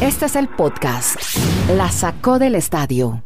Este 0.00 0.26
es 0.26 0.36
el 0.36 0.48
podcast. 0.48 1.16
La 1.76 1.90
sacó 1.90 2.38
del 2.38 2.54
estadio. 2.54 3.22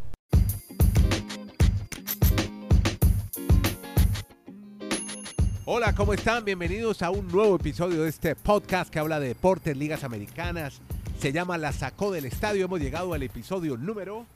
Hola, 5.67 5.95
¿cómo 5.95 6.13
están? 6.13 6.45
Bienvenidos 6.45 7.03
a 7.03 7.11
un 7.11 7.27
nuevo 7.29 7.57
episodio 7.57 8.03
de 8.03 8.09
este 8.11 8.37
podcast 8.37 8.91
que 8.93 8.99
habla 8.99 9.19
de 9.19 9.29
deportes, 9.29 9.77
ligas 9.77 10.05
americanas. 10.05 10.81
Se 11.21 11.33
llama 11.33 11.57
La 11.59 11.73
sacó 11.73 12.13
del 12.13 12.27
estadio. 12.27 12.67
Hemos 12.67 12.81
llegado 12.81 13.15
al 13.15 13.23
episodio 13.23 13.77
número 13.77 14.27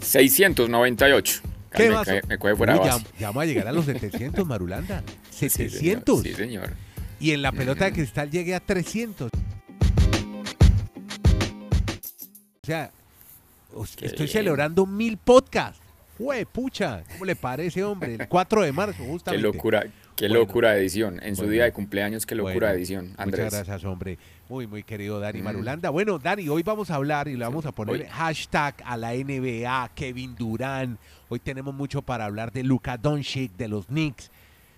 698. 0.00 1.40
¿Qué 1.72 1.88
me, 1.88 1.94
vas? 1.94 2.08
cae- 2.08 2.22
me 2.26 2.38
coge 2.38 2.56
fuera 2.56 2.74
Uy, 2.74 2.84
ya, 2.86 2.92
base. 2.94 3.04
ya 3.18 3.26
vamos 3.28 3.42
a 3.42 3.46
llegar 3.46 3.68
a 3.68 3.72
los 3.72 3.84
700, 3.84 4.46
Marulanda. 4.46 5.02
Sí, 5.30 5.48
señor. 5.48 5.70
700. 5.70 6.22
Sí, 6.22 6.34
señor. 6.34 6.70
Y 7.20 7.30
en 7.30 7.42
la 7.42 7.52
pelota 7.52 7.84
de 7.84 7.92
cristal 7.92 8.28
llegué 8.30 8.56
a 8.56 8.60
300. 8.60 9.30
Sea, 12.68 12.90
Qué 13.96 14.06
estoy 14.06 14.26
bien. 14.26 14.28
celebrando 14.28 14.86
mil 14.86 15.16
podcasts. 15.18 15.80
Jue, 16.16 16.46
pucha, 16.46 17.04
¿cómo 17.12 17.24
le 17.24 17.36
parece, 17.36 17.84
hombre? 17.84 18.14
El 18.18 18.28
4 18.28 18.62
de 18.62 18.72
marzo, 18.72 19.02
Qué 19.04 19.08
justamente. 19.08 19.42
locura, 19.42 19.84
qué 20.16 20.26
Bueno. 20.26 20.34
locura 20.40 20.72
de 20.72 20.80
edición. 20.80 21.20
En 21.22 21.36
su 21.36 21.42
Bueno. 21.42 21.52
día 21.52 21.64
de 21.64 21.72
cumpleaños, 21.72 22.26
qué 22.26 22.34
locura 22.34 22.54
Bueno, 22.54 22.66
de 22.66 22.74
edición, 22.74 23.14
Andrés. 23.16 23.44
Muchas 23.44 23.66
gracias, 23.68 23.84
hombre. 23.84 24.18
Muy, 24.48 24.66
muy 24.66 24.82
querido 24.82 25.20
Dani 25.20 25.40
Mm. 25.40 25.44
Marulanda. 25.44 25.90
Bueno, 25.90 26.18
Dani, 26.18 26.48
hoy 26.48 26.64
vamos 26.64 26.90
a 26.90 26.96
hablar 26.96 27.28
y 27.28 27.34
le 27.36 27.44
vamos 27.44 27.66
a 27.66 27.72
poner 27.72 27.94
Hoy- 28.00 28.06
hashtag 28.10 28.74
a 28.84 28.96
la 28.96 29.14
NBA, 29.14 29.90
Kevin 29.94 30.34
Durant. 30.34 30.98
Hoy 31.28 31.38
tenemos 31.38 31.72
mucho 31.72 32.02
para 32.02 32.24
hablar 32.24 32.50
de 32.50 32.64
Luka 32.64 32.96
Doncic, 32.96 33.52
de 33.56 33.68
los 33.68 33.86
Knicks, 33.86 34.32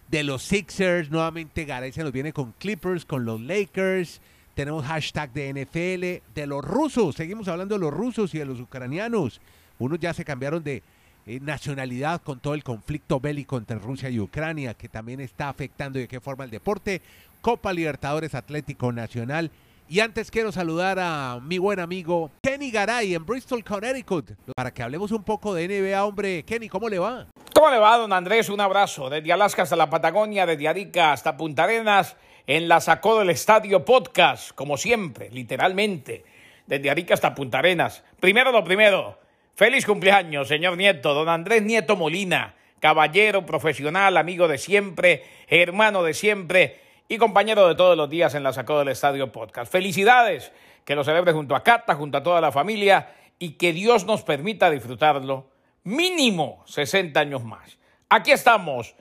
de 0.08 0.24
los 0.24 0.42
Sixers. 0.42 1.10
Nuevamente 1.10 1.64
Garay 1.64 1.92
se 1.92 2.02
nos 2.02 2.12
viene 2.12 2.34
con 2.34 2.52
Clippers, 2.58 3.06
con 3.06 3.24
los 3.24 3.40
Lakers. 3.40 4.20
Tenemos 4.60 4.84
hashtag 4.84 5.32
de 5.32 5.54
NFL, 5.54 6.34
de 6.34 6.46
los 6.46 6.62
rusos. 6.62 7.14
Seguimos 7.14 7.48
hablando 7.48 7.76
de 7.76 7.80
los 7.80 7.90
rusos 7.90 8.34
y 8.34 8.38
de 8.40 8.44
los 8.44 8.60
ucranianos. 8.60 9.40
Unos 9.78 9.98
ya 9.98 10.12
se 10.12 10.22
cambiaron 10.22 10.62
de 10.62 10.82
eh, 11.24 11.40
nacionalidad 11.40 12.20
con 12.20 12.40
todo 12.40 12.52
el 12.52 12.62
conflicto 12.62 13.20
bélico 13.20 13.56
entre 13.56 13.78
Rusia 13.78 14.10
y 14.10 14.20
Ucrania, 14.20 14.74
que 14.74 14.90
también 14.90 15.20
está 15.20 15.48
afectando 15.48 15.98
y 15.98 16.02
de 16.02 16.08
qué 16.08 16.20
forma 16.20 16.44
el 16.44 16.50
deporte. 16.50 17.00
Copa 17.40 17.72
Libertadores 17.72 18.34
Atlético 18.34 18.92
Nacional. 18.92 19.50
Y 19.88 20.00
antes 20.00 20.30
quiero 20.30 20.52
saludar 20.52 20.98
a 21.00 21.40
mi 21.42 21.56
buen 21.56 21.80
amigo 21.80 22.30
Kenny 22.42 22.70
Garay 22.70 23.14
en 23.14 23.24
Bristol, 23.24 23.64
Connecticut, 23.64 24.32
para 24.54 24.74
que 24.74 24.82
hablemos 24.82 25.10
un 25.10 25.22
poco 25.22 25.54
de 25.54 25.68
NBA, 25.68 26.04
hombre. 26.04 26.42
Kenny, 26.42 26.68
¿cómo 26.68 26.90
le 26.90 26.98
va? 26.98 27.28
¿Cómo 27.54 27.70
le 27.70 27.78
va, 27.78 27.96
don 27.96 28.12
Andrés? 28.12 28.50
Un 28.50 28.60
abrazo. 28.60 29.08
Desde 29.08 29.32
Alaska 29.32 29.62
hasta 29.62 29.74
la 29.74 29.88
Patagonia, 29.88 30.44
desde 30.44 30.68
Arica 30.68 31.12
hasta 31.12 31.38
Punta 31.38 31.64
Arenas, 31.64 32.14
en 32.50 32.66
la 32.66 32.80
Sacó 32.80 33.16
del 33.16 33.30
Estadio 33.30 33.84
Podcast, 33.84 34.50
como 34.56 34.76
siempre, 34.76 35.30
literalmente. 35.30 36.24
Desde 36.66 36.90
Arica 36.90 37.14
hasta 37.14 37.32
Punta 37.32 37.60
Arenas. 37.60 38.02
Primero 38.18 38.50
lo 38.50 38.64
primero. 38.64 39.20
Feliz 39.54 39.86
cumpleaños, 39.86 40.48
señor 40.48 40.76
Nieto, 40.76 41.14
don 41.14 41.28
Andrés 41.28 41.62
Nieto 41.62 41.94
Molina, 41.94 42.56
caballero, 42.80 43.46
profesional, 43.46 44.16
amigo 44.16 44.48
de 44.48 44.58
siempre, 44.58 45.22
hermano 45.46 46.02
de 46.02 46.12
siempre 46.12 46.80
y 47.08 47.18
compañero 47.18 47.68
de 47.68 47.76
todos 47.76 47.96
los 47.96 48.10
días 48.10 48.34
en 48.34 48.42
la 48.42 48.52
Sacó 48.52 48.80
del 48.80 48.88
Estadio 48.88 49.30
Podcast. 49.30 49.70
Felicidades, 49.70 50.50
que 50.84 50.96
lo 50.96 51.04
celebre 51.04 51.30
junto 51.32 51.54
a 51.54 51.62
Cata, 51.62 51.94
junto 51.94 52.18
a 52.18 52.24
toda 52.24 52.40
la 52.40 52.50
familia 52.50 53.14
y 53.38 53.50
que 53.52 53.72
Dios 53.72 54.06
nos 54.06 54.24
permita 54.24 54.70
disfrutarlo 54.70 55.46
mínimo 55.84 56.64
60 56.66 57.20
años 57.20 57.44
más. 57.44 57.78
Aquí 58.08 58.32
estamos 58.32 58.96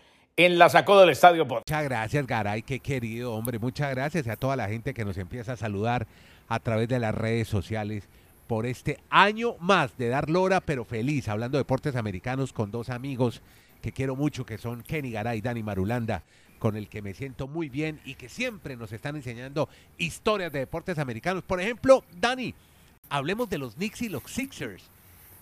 en 0.45 0.57
la 0.57 0.69
Sacó 0.69 0.97
del 1.01 1.09
Estadio 1.09 1.45
Podcast. 1.45 1.67
Muchas 1.69 1.83
gracias, 1.83 2.25
Garay, 2.25 2.61
qué 2.61 2.79
querido, 2.79 3.33
hombre. 3.33 3.59
Muchas 3.59 3.89
gracias 3.91 4.25
a 4.29 4.37
toda 4.37 4.55
la 4.55 4.69
gente 4.69 4.93
que 4.93 5.03
nos 5.03 5.17
empieza 5.17 5.51
a 5.51 5.57
saludar 5.57 6.07
a 6.47 6.59
través 6.61 6.87
de 6.87 6.97
las 6.97 7.13
redes 7.13 7.49
sociales 7.49 8.05
por 8.47 8.65
este 8.65 8.99
año 9.09 9.57
más 9.59 9.97
de 9.97 10.07
dar 10.07 10.29
lora, 10.29 10.61
pero 10.61 10.85
feliz, 10.85 11.27
hablando 11.27 11.57
de 11.57 11.63
deportes 11.65 11.97
americanos 11.97 12.53
con 12.53 12.71
dos 12.71 12.89
amigos 12.89 13.41
que 13.81 13.91
quiero 13.91 14.15
mucho, 14.15 14.45
que 14.45 14.57
son 14.57 14.81
Kenny 14.81 15.11
Garay 15.11 15.39
y 15.39 15.41
Dani 15.41 15.61
Marulanda, 15.61 16.23
con 16.57 16.77
el 16.77 16.87
que 16.87 17.01
me 17.01 17.13
siento 17.13 17.49
muy 17.49 17.67
bien 17.67 17.99
y 18.05 18.15
que 18.15 18.29
siempre 18.29 18.77
nos 18.77 18.93
están 18.93 19.17
enseñando 19.17 19.67
historias 19.97 20.53
de 20.53 20.59
deportes 20.59 20.99
americanos. 20.99 21.43
Por 21.43 21.59
ejemplo, 21.59 22.05
Dani, 22.17 22.55
hablemos 23.09 23.49
de 23.49 23.57
los 23.57 23.75
Knicks 23.75 24.03
y 24.03 24.07
los 24.07 24.23
Sixers, 24.23 24.83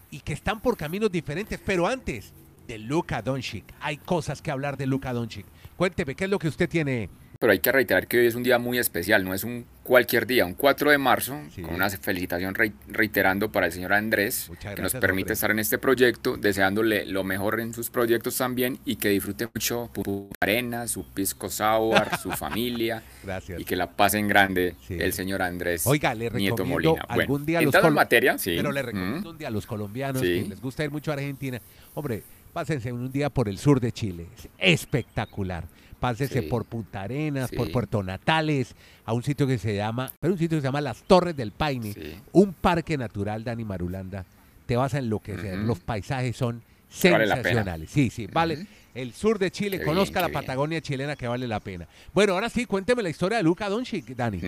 y 0.10 0.22
que 0.22 0.34
están 0.34 0.60
por 0.60 0.76
caminos 0.76 1.12
diferentes, 1.12 1.62
pero 1.64 1.86
antes 1.86 2.34
de 2.68 2.78
Luka 2.78 3.22
Doncic. 3.22 3.64
Hay 3.80 3.98
cosas 3.98 4.42
que 4.42 4.52
hablar 4.52 4.78
de 4.78 4.86
Luka 4.88 5.14
Doncic. 5.14 5.46
Cuénteme, 5.76 6.16
¿qué 6.16 6.26
es 6.26 6.30
lo 6.30 6.40
que 6.40 6.48
usted 6.48 6.68
tiene? 6.70 7.10
Pero 7.40 7.52
hay 7.52 7.60
que 7.60 7.72
reiterar 7.72 8.08
que 8.08 8.18
hoy 8.18 8.26
es 8.26 8.34
un 8.34 8.42
día 8.42 8.58
muy 8.58 8.80
especial, 8.80 9.24
no 9.24 9.32
es 9.32 9.44
un 9.44 9.68
cualquier 9.84 10.26
día, 10.26 10.44
un 10.44 10.56
4 10.56 10.90
de 10.90 10.98
marzo, 10.98 11.40
Sí. 11.54 11.62
con 11.62 11.76
una 11.76 11.88
felicitación 11.88 12.56
rei- 12.56 12.74
reiterando 12.88 13.52
para 13.52 13.68
el 13.68 13.72
señor 13.72 13.94
Andrés, 13.94 14.48
Muchas 14.50 14.64
que 14.74 14.82
nos 14.82 14.92
gracias, 14.94 15.02
permite 15.02 15.24
hombre. 15.26 15.34
estar 15.36 15.52
en 15.52 15.60
este 15.60 15.78
proyecto, 15.78 16.36
deseándole 16.36 17.06
lo 17.06 17.24
mejor 17.24 17.60
en 17.60 17.76
sus 17.76 17.92
proyectos 17.92 18.36
también 18.38 18.80
y 18.86 18.96
que 18.96 19.10
disfrute 19.10 19.48
mucho 19.54 19.92
su 19.94 20.30
arena, 20.42 20.88
su 20.88 21.06
pisco 21.14 21.48
sour, 21.48 22.10
su 22.18 22.32
familia 22.32 23.04
Gracias. 23.24 23.62
y 23.62 23.66
que 23.66 23.76
la 23.76 23.92
pasen 23.96 24.28
grande 24.28 24.74
Sí. 24.88 24.96
el 25.00 25.14
señor 25.14 25.44
Andrés 25.44 25.86
Oiga, 25.86 26.16
le 26.16 26.32
Nieto 26.32 26.66
Molina. 26.66 26.94
Bueno, 27.08 27.22
algún 27.22 27.46
día 27.46 27.60
a 27.60 27.62
los 27.62 27.76
en 27.76 27.94
materia, 27.94 28.38
sí. 28.40 28.56
Pero 28.58 28.72
le 28.72 28.82
recomiendo 28.82 29.30
Mm. 29.30 29.34
un 29.34 29.38
día 29.38 29.50
a 29.50 29.52
los 29.52 29.68
colombianos 29.68 30.24
que 30.24 30.44
les 30.50 30.60
gusta 30.60 30.84
ir 30.84 30.90
mucho 30.90 31.12
a 31.12 31.14
Argentina. 31.14 31.62
Hombre, 31.94 32.24
pásense 32.58 32.92
un 32.92 33.12
día 33.12 33.30
por 33.30 33.48
el 33.50 33.60
sur 33.60 33.80
de 33.80 33.92
Chile. 33.92 34.26
Es 34.58 34.82
espectacular. 34.82 35.66
Pásense 36.00 36.42
Sí. 36.42 36.48
por 36.48 36.66
Punta 36.66 37.04
Arenas, 37.04 37.52
por. 37.52 37.72
Puerto 37.72 38.02
Natales, 38.02 38.74
a 39.06 39.14
un 39.14 39.22
sitio 39.22 39.46
que 39.46 39.60
se 39.60 39.76
llama, 39.76 40.12
pero 40.20 40.34
un 40.34 40.40
sitio 40.40 40.58
que 40.58 40.62
se 40.64 40.68
llama 40.68 40.82
Las 40.82 41.04
Torres 41.04 41.36
del 41.38 41.52
Paine, 41.52 41.94
Sí. 41.94 42.16
un 42.32 42.54
parque 42.54 42.98
natural, 42.98 43.44
Dani 43.44 43.64
Marulanda. 43.64 44.26
Te 44.66 44.76
vas 44.76 44.96
a 44.96 44.98
enloquecer. 44.98 45.56
Los 45.60 45.80
paisajes 45.82 46.36
son 46.36 46.64
Vale 47.04 47.28
sensacionales. 47.28 47.92
Sí, 47.92 48.10
sí, 48.10 48.26
vale. 48.26 48.66
El 48.96 49.14
sur 49.14 49.38
de 49.38 49.52
Chile, 49.52 49.78
Qué 49.78 49.86
conozca 49.86 50.20
bien, 50.20 50.22
la 50.24 50.28
bien. 50.30 50.34
Patagonia 50.48 50.82
chilena 50.82 51.16
que 51.16 51.28
vale 51.28 51.48
la 51.48 51.60
pena. 51.60 51.88
Bueno, 52.12 52.34
ahora 52.34 52.50
sí, 52.50 52.66
cuénteme 52.66 53.04
la 53.04 53.10
historia 53.10 53.38
de 53.38 53.44
Luca 53.44 53.70
Doncic, 53.70 54.08
Dani. 54.16 54.40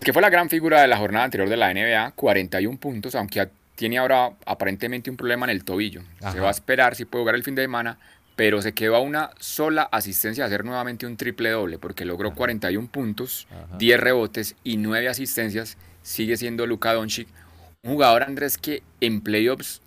Que 0.00 0.12
fue 0.12 0.20
la 0.22 0.28
gran 0.30 0.50
figura 0.50 0.82
de 0.82 0.88
la 0.88 0.96
jornada 0.96 1.24
anterior 1.26 1.48
de 1.48 1.56
la 1.56 1.70
NBA, 1.72 2.10
41 2.16 2.78
puntos, 2.78 3.14
aunque 3.14 3.48
tiene 3.76 3.98
ahora 3.98 4.30
aparentemente 4.46 5.10
un 5.10 5.16
problema 5.16 5.46
en 5.46 5.50
el 5.50 5.64
tobillo. 5.64 6.02
Ajá. 6.20 6.32
Se 6.32 6.40
va 6.40 6.48
a 6.48 6.50
esperar 6.52 6.94
si 6.94 7.04
puede 7.04 7.22
jugar 7.22 7.34
el 7.34 7.42
fin 7.42 7.54
de 7.54 7.62
semana, 7.62 7.98
pero 8.36 8.60
se 8.62 8.72
quedó 8.72 8.96
a 8.96 9.00
una 9.00 9.30
sola 9.38 9.82
asistencia 9.92 10.44
de 10.44 10.46
hacer 10.54 10.64
nuevamente 10.64 11.06
un 11.06 11.16
triple 11.16 11.50
doble, 11.50 11.78
porque 11.78 12.04
logró 12.04 12.34
41 12.34 12.88
puntos, 12.88 13.46
Ajá. 13.50 13.76
10 13.78 14.00
rebotes 14.00 14.56
y 14.64 14.76
9 14.76 15.08
asistencias. 15.08 15.76
Sigue 16.02 16.36
siendo 16.36 16.66
Luka 16.66 16.92
Doncic, 16.92 17.28
un 17.82 17.92
jugador, 17.92 18.22
Andrés, 18.24 18.58
que 18.58 18.82
en 19.00 19.20
playoffs, 19.20 19.80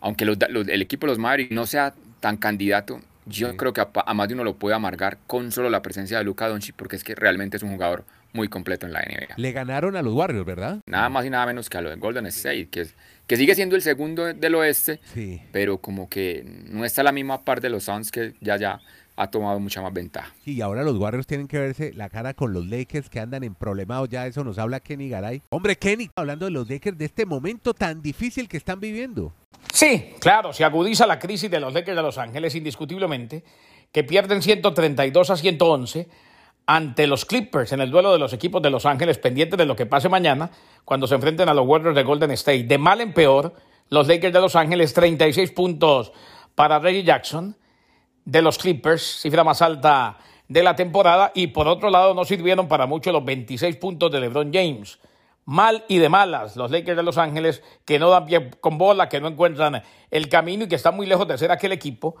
aunque 0.00 0.24
los 0.24 0.36
los- 0.50 0.68
el 0.68 0.82
equipo 0.82 1.06
de 1.06 1.12
los 1.12 1.18
Mavericks 1.18 1.52
no 1.52 1.66
sea 1.66 1.94
tan 2.20 2.36
candidato, 2.36 3.00
yo 3.26 3.50
Sí. 3.50 3.56
creo 3.56 3.72
que 3.72 3.80
a, 3.80 3.88
a 4.06 4.14
más 4.14 4.28
de 4.28 4.34
uno 4.34 4.44
lo 4.44 4.54
puede 4.56 4.74
amargar 4.74 5.18
con 5.26 5.50
solo 5.52 5.70
la 5.70 5.82
presencia 5.82 6.18
de 6.18 6.24
Luka 6.24 6.48
Doncic, 6.48 6.74
porque 6.76 6.96
es 6.96 7.04
que 7.04 7.14
realmente 7.14 7.56
es 7.56 7.62
un 7.62 7.70
jugador 7.70 8.04
muy 8.34 8.48
completo 8.48 8.84
en 8.86 8.92
la 8.92 9.00
NBA. 9.00 9.34
Le 9.36 9.52
ganaron 9.52 9.96
a 9.96 10.02
los 10.02 10.12
Warriors, 10.12 10.44
¿verdad? 10.44 10.80
Nada 10.86 11.08
más 11.08 11.24
y 11.24 11.30
nada 11.30 11.46
menos 11.46 11.70
que 11.70 11.78
a 11.78 11.80
lo 11.80 11.88
de 11.88 11.96
Golden 11.96 12.26
State, 12.26 12.68
que, 12.68 12.82
es- 12.82 12.94
que 13.26 13.36
sigue 13.38 13.54
siendo 13.54 13.76
el 13.76 13.80
segundo 13.82 14.24
del 14.34 14.54
oeste, 14.56 15.00
Sí. 15.14 15.40
pero 15.52 15.78
como 15.78 16.08
que 16.10 16.44
no 16.68 16.84
está 16.84 17.00
a 17.00 17.04
la 17.04 17.12
misma 17.12 17.42
par 17.44 17.60
de 17.62 17.70
los 17.70 17.84
Suns 17.84 18.10
que 18.10 18.34
ya 18.40 18.56
ya 18.58 18.80
ha 19.16 19.30
tomado 19.30 19.60
mucha 19.60 19.80
más 19.80 19.92
ventaja. 19.94 20.34
Y 20.44 20.60
ahora 20.60 20.82
los 20.82 20.98
Warriors 20.98 21.28
tienen 21.28 21.46
que 21.46 21.56
verse 21.58 21.92
la 21.94 22.10
cara 22.10 22.34
con 22.34 22.52
los 22.52 22.66
Lakers 22.66 23.08
que 23.08 23.20
andan 23.20 23.44
en 23.44 23.54
problemados. 23.54 24.08
Ya 24.08 24.26
eso 24.26 24.42
nos 24.42 24.58
habla 24.58 24.80
Kenny 24.80 25.08
Garay. 25.08 25.40
Hombre, 25.50 25.76
Kenny, 25.76 26.10
hablando 26.16 26.46
de 26.46 26.50
los 26.50 26.68
Lakers 26.68 26.98
de 26.98 27.04
este 27.04 27.24
momento 27.24 27.72
tan 27.72 28.02
difícil 28.02 28.48
que 28.48 28.56
están 28.56 28.80
viviendo. 28.80 29.32
Sí, 29.72 30.10
claro, 30.20 30.52
se 30.52 30.64
agudiza 30.64 31.06
la 31.06 31.20
crisis 31.20 31.48
de 31.48 31.60
los 31.60 31.72
Lakers 31.72 31.96
de 31.96 32.02
Los 32.02 32.18
Ángeles 32.18 32.56
indiscutiblemente, 32.56 33.44
que 33.92 34.02
pierden 34.02 34.42
132 34.42 35.30
a 35.30 35.36
111 35.36 36.08
ante 36.66 37.06
los 37.06 37.24
Clippers 37.24 37.72
en 37.72 37.80
el 37.80 37.90
duelo 37.90 38.12
de 38.12 38.18
los 38.18 38.32
equipos 38.32 38.62
de 38.62 38.70
Los 38.70 38.86
Ángeles, 38.86 39.18
pendientes 39.18 39.58
de 39.58 39.66
lo 39.66 39.76
que 39.76 39.86
pase 39.86 40.08
mañana 40.08 40.50
cuando 40.84 41.06
se 41.06 41.14
enfrenten 41.14 41.48
a 41.48 41.54
los 41.54 41.66
Warriors 41.66 41.94
de 41.94 42.02
Golden 42.02 42.30
State. 42.32 42.64
De 42.64 42.78
mal 42.78 43.00
en 43.00 43.12
peor, 43.12 43.54
los 43.90 44.08
Lakers 44.08 44.32
de 44.32 44.40
Los 44.40 44.56
Ángeles, 44.56 44.94
36 44.94 45.50
puntos 45.52 46.12
para 46.54 46.78
Reggie 46.78 47.04
Jackson, 47.04 47.56
de 48.24 48.40
los 48.40 48.58
Clippers, 48.58 49.20
cifra 49.20 49.44
más 49.44 49.60
alta 49.60 50.18
de 50.48 50.62
la 50.62 50.74
temporada, 50.76 51.32
y 51.34 51.48
por 51.48 51.68
otro 51.68 51.90
lado 51.90 52.14
no 52.14 52.24
sirvieron 52.24 52.68
para 52.68 52.86
mucho 52.86 53.12
los 53.12 53.24
26 53.24 53.76
puntos 53.76 54.10
de 54.10 54.20
LeBron 54.20 54.52
James. 54.52 54.98
Mal 55.46 55.84
y 55.88 55.98
de 55.98 56.08
malas 56.08 56.56
los 56.56 56.70
Lakers 56.70 56.96
de 56.96 57.02
Los 57.02 57.18
Ángeles, 57.18 57.62
que 57.84 57.98
no 57.98 58.08
dan 58.08 58.24
pie 58.24 58.50
con 58.60 58.78
bola, 58.78 59.10
que 59.10 59.20
no 59.20 59.28
encuentran 59.28 59.82
el 60.10 60.28
camino 60.30 60.64
y 60.64 60.68
que 60.68 60.76
están 60.76 60.96
muy 60.96 61.06
lejos 61.06 61.28
de 61.28 61.36
ser 61.36 61.50
aquel 61.50 61.72
equipo 61.72 62.16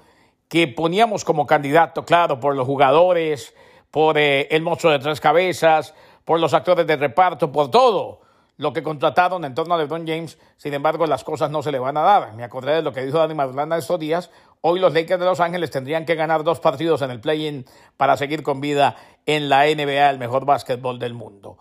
que 0.48 0.68
poníamos 0.68 1.24
como 1.24 1.46
candidato, 1.46 2.04
claro, 2.04 2.38
por 2.38 2.54
los 2.54 2.66
jugadores, 2.66 3.54
por 3.94 4.18
eh, 4.18 4.48
el 4.50 4.60
monstruo 4.60 4.92
de 4.92 4.98
tres 4.98 5.20
cabezas, 5.20 5.94
por 6.24 6.40
los 6.40 6.52
actores 6.52 6.84
de 6.84 6.96
reparto, 6.96 7.52
por 7.52 7.70
todo 7.70 8.22
lo 8.56 8.72
que 8.72 8.82
contrataron 8.82 9.44
en 9.44 9.54
torno 9.54 9.72
a 9.72 9.78
LeBron 9.78 10.04
James. 10.04 10.36
Sin 10.56 10.74
embargo, 10.74 11.06
las 11.06 11.22
cosas 11.22 11.48
no 11.48 11.62
se 11.62 11.70
le 11.70 11.78
van 11.78 11.96
a 11.96 12.00
dar. 12.00 12.34
Me 12.34 12.42
acordé 12.42 12.74
de 12.74 12.82
lo 12.82 12.92
que 12.92 13.04
dijo 13.06 13.18
Dani 13.18 13.34
Madulanda 13.34 13.78
estos 13.78 14.00
días. 14.00 14.32
Hoy 14.62 14.80
los 14.80 14.92
Lakers 14.92 15.20
de 15.20 15.26
Los 15.26 15.38
Ángeles 15.38 15.70
tendrían 15.70 16.06
que 16.06 16.16
ganar 16.16 16.42
dos 16.42 16.58
partidos 16.58 17.02
en 17.02 17.12
el 17.12 17.20
play-in 17.20 17.66
para 17.96 18.16
seguir 18.16 18.42
con 18.42 18.60
vida 18.60 18.96
en 19.26 19.48
la 19.48 19.66
NBA, 19.66 20.10
el 20.10 20.18
mejor 20.18 20.44
básquetbol 20.44 20.98
del 20.98 21.14
mundo. 21.14 21.58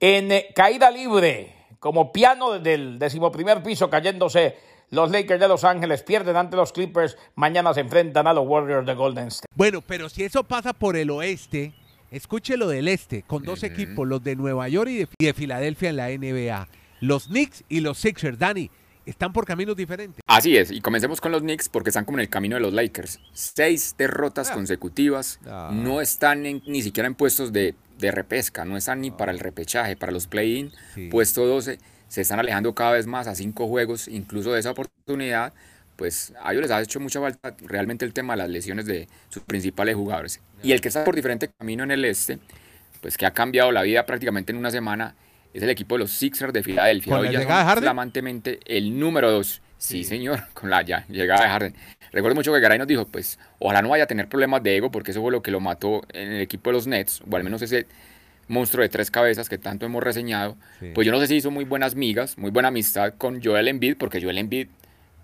En 0.00 0.32
eh, 0.32 0.48
caída 0.52 0.90
libre, 0.90 1.54
como 1.78 2.10
piano 2.10 2.50
desde 2.50 2.74
el 2.74 2.98
decimoprimer 2.98 3.62
piso 3.62 3.88
cayéndose, 3.88 4.58
los 4.90 5.10
Lakers 5.10 5.40
de 5.40 5.48
Los 5.48 5.64
Ángeles 5.64 6.02
pierden 6.02 6.36
ante 6.36 6.56
los 6.56 6.72
Clippers. 6.72 7.16
Mañana 7.34 7.72
se 7.74 7.80
enfrentan 7.80 8.26
a 8.26 8.32
los 8.32 8.46
Warriors 8.46 8.86
de 8.86 8.94
Golden 8.94 9.28
State. 9.28 9.46
Bueno, 9.54 9.80
pero 9.82 10.08
si 10.08 10.24
eso 10.24 10.44
pasa 10.44 10.72
por 10.72 10.96
el 10.96 11.10
oeste, 11.10 11.72
escuche 12.10 12.56
lo 12.56 12.68
del 12.68 12.88
este, 12.88 13.22
con 13.22 13.42
dos 13.44 13.62
equipos, 13.62 14.06
los 14.06 14.22
de 14.22 14.36
Nueva 14.36 14.68
York 14.68 14.90
y 14.90 14.98
de, 14.98 15.08
y 15.18 15.24
de 15.26 15.34
Filadelfia 15.34 15.90
en 15.90 15.96
la 15.96 16.08
NBA. 16.08 16.68
Los 17.00 17.26
Knicks 17.28 17.64
y 17.68 17.80
los 17.80 17.98
Sixers. 17.98 18.38
Dani, 18.38 18.70
están 19.06 19.32
por 19.32 19.46
caminos 19.46 19.74
diferentes. 19.76 20.20
Así 20.26 20.56
es, 20.56 20.70
y 20.70 20.80
comencemos 20.80 21.20
con 21.20 21.32
los 21.32 21.40
Knicks 21.40 21.68
porque 21.68 21.90
están 21.90 22.04
como 22.04 22.18
en 22.18 22.22
el 22.22 22.28
camino 22.28 22.56
de 22.56 22.60
los 22.60 22.72
Lakers. 22.74 23.18
Seis 23.32 23.94
derrotas 23.96 24.50
Ah. 24.50 24.54
consecutivas, 24.54 25.40
Ah. 25.46 25.70
no 25.72 26.00
están 26.00 26.46
en- 26.46 26.62
ni 26.66 26.82
siquiera 26.82 27.06
en 27.06 27.14
puestos 27.14 27.52
de, 27.52 27.74
de 27.98 28.10
repesca, 28.10 28.64
no 28.64 28.76
están 28.76 29.00
ni 29.00 29.10
para 29.10 29.32
el 29.32 29.38
repechaje, 29.38 29.96
para 29.96 30.12
los 30.12 30.26
play-in, 30.26 30.72
Sí. 30.94 31.08
puesto 31.10 31.46
12, 31.46 31.78
se 32.10 32.22
están 32.22 32.40
alejando 32.40 32.74
cada 32.74 32.90
vez 32.92 33.06
más 33.06 33.28
a 33.28 33.34
cinco 33.36 33.68
juegos, 33.68 34.08
incluso 34.08 34.52
de 34.52 34.58
esa 34.60 34.72
oportunidad, 34.72 35.52
pues 35.96 36.32
a 36.42 36.50
ellos 36.52 36.62
les 36.62 36.70
ha 36.72 36.80
hecho 36.82 36.98
mucha 36.98 37.20
falta 37.20 37.54
realmente 37.60 38.04
el 38.04 38.12
tema 38.12 38.32
de 38.32 38.38
las 38.38 38.50
lesiones 38.50 38.84
de 38.86 39.08
sus 39.28 39.44
principales 39.44 39.94
jugadores. 39.94 40.40
Y 40.62 40.72
el 40.72 40.80
que 40.80 40.88
está 40.88 41.04
por 41.04 41.14
diferente 41.14 41.48
camino 41.56 41.84
en 41.84 41.92
el 41.92 42.04
este, 42.04 42.38
pues 43.00 43.16
que 43.16 43.26
ha 43.26 43.30
cambiado 43.30 43.70
la 43.72 43.82
vida 43.82 44.04
prácticamente 44.06 44.50
en 44.52 44.58
una 44.58 44.70
semana, 44.72 45.14
es 45.54 45.62
el 45.62 45.70
equipo 45.70 45.94
de 45.94 46.00
los 46.00 46.10
Sixers 46.10 46.52
de 46.52 46.62
Filadelfia. 46.62 47.16
¿Con 47.16 47.26
Hoy 47.26 47.32
ya 47.32 47.38
llegada 47.40 47.60
de 47.60 47.64
son 47.64 47.68
Harden? 47.68 47.82
flamantemente 47.84 48.60
el 48.66 48.98
número 48.98 49.30
dos. 49.30 49.62
Sí, 49.78 50.04
Sí. 50.04 50.04
señor, 50.04 50.42
con 50.54 50.68
la 50.70 50.82
ya, 50.82 51.06
llegada 51.08 51.44
de 51.44 51.48
Harden. 51.48 51.74
Recuerdo 52.12 52.34
mucho 52.34 52.52
que 52.52 52.60
Garay 52.60 52.78
nos 52.78 52.88
dijo, 52.88 53.06
pues, 53.06 53.38
ojalá 53.60 53.82
no 53.82 53.88
vaya 53.88 54.04
a 54.04 54.06
tener 54.06 54.28
problemas 54.28 54.62
de 54.62 54.76
ego, 54.76 54.90
porque 54.90 55.12
eso 55.12 55.22
fue 55.22 55.32
lo 55.32 55.42
que 55.42 55.50
lo 55.50 55.60
mató 55.60 56.02
en 56.12 56.32
el 56.32 56.40
equipo 56.42 56.70
de 56.70 56.74
los 56.74 56.86
Nets, 56.86 57.22
o 57.30 57.36
al 57.36 57.44
menos 57.44 57.62
ese 57.62 57.86
monstruo 58.50 58.82
de 58.82 58.88
tres 58.88 59.10
cabezas 59.10 59.48
que 59.48 59.56
tanto 59.58 59.86
hemos 59.86 60.02
reseñado. 60.02 60.56
Sí. 60.80 60.90
Pues 60.94 61.06
yo 61.06 61.12
no 61.12 61.20
sé 61.20 61.26
si 61.28 61.36
hizo 61.36 61.50
muy 61.50 61.64
buenas 61.64 61.94
migas, 61.94 62.36
muy 62.36 62.50
buena 62.50 62.68
amistad 62.68 63.14
con 63.16 63.42
Joel 63.42 63.68
Embiid, 63.68 63.96
porque 63.96 64.20
Joel 64.20 64.38
Embiid, 64.38 64.68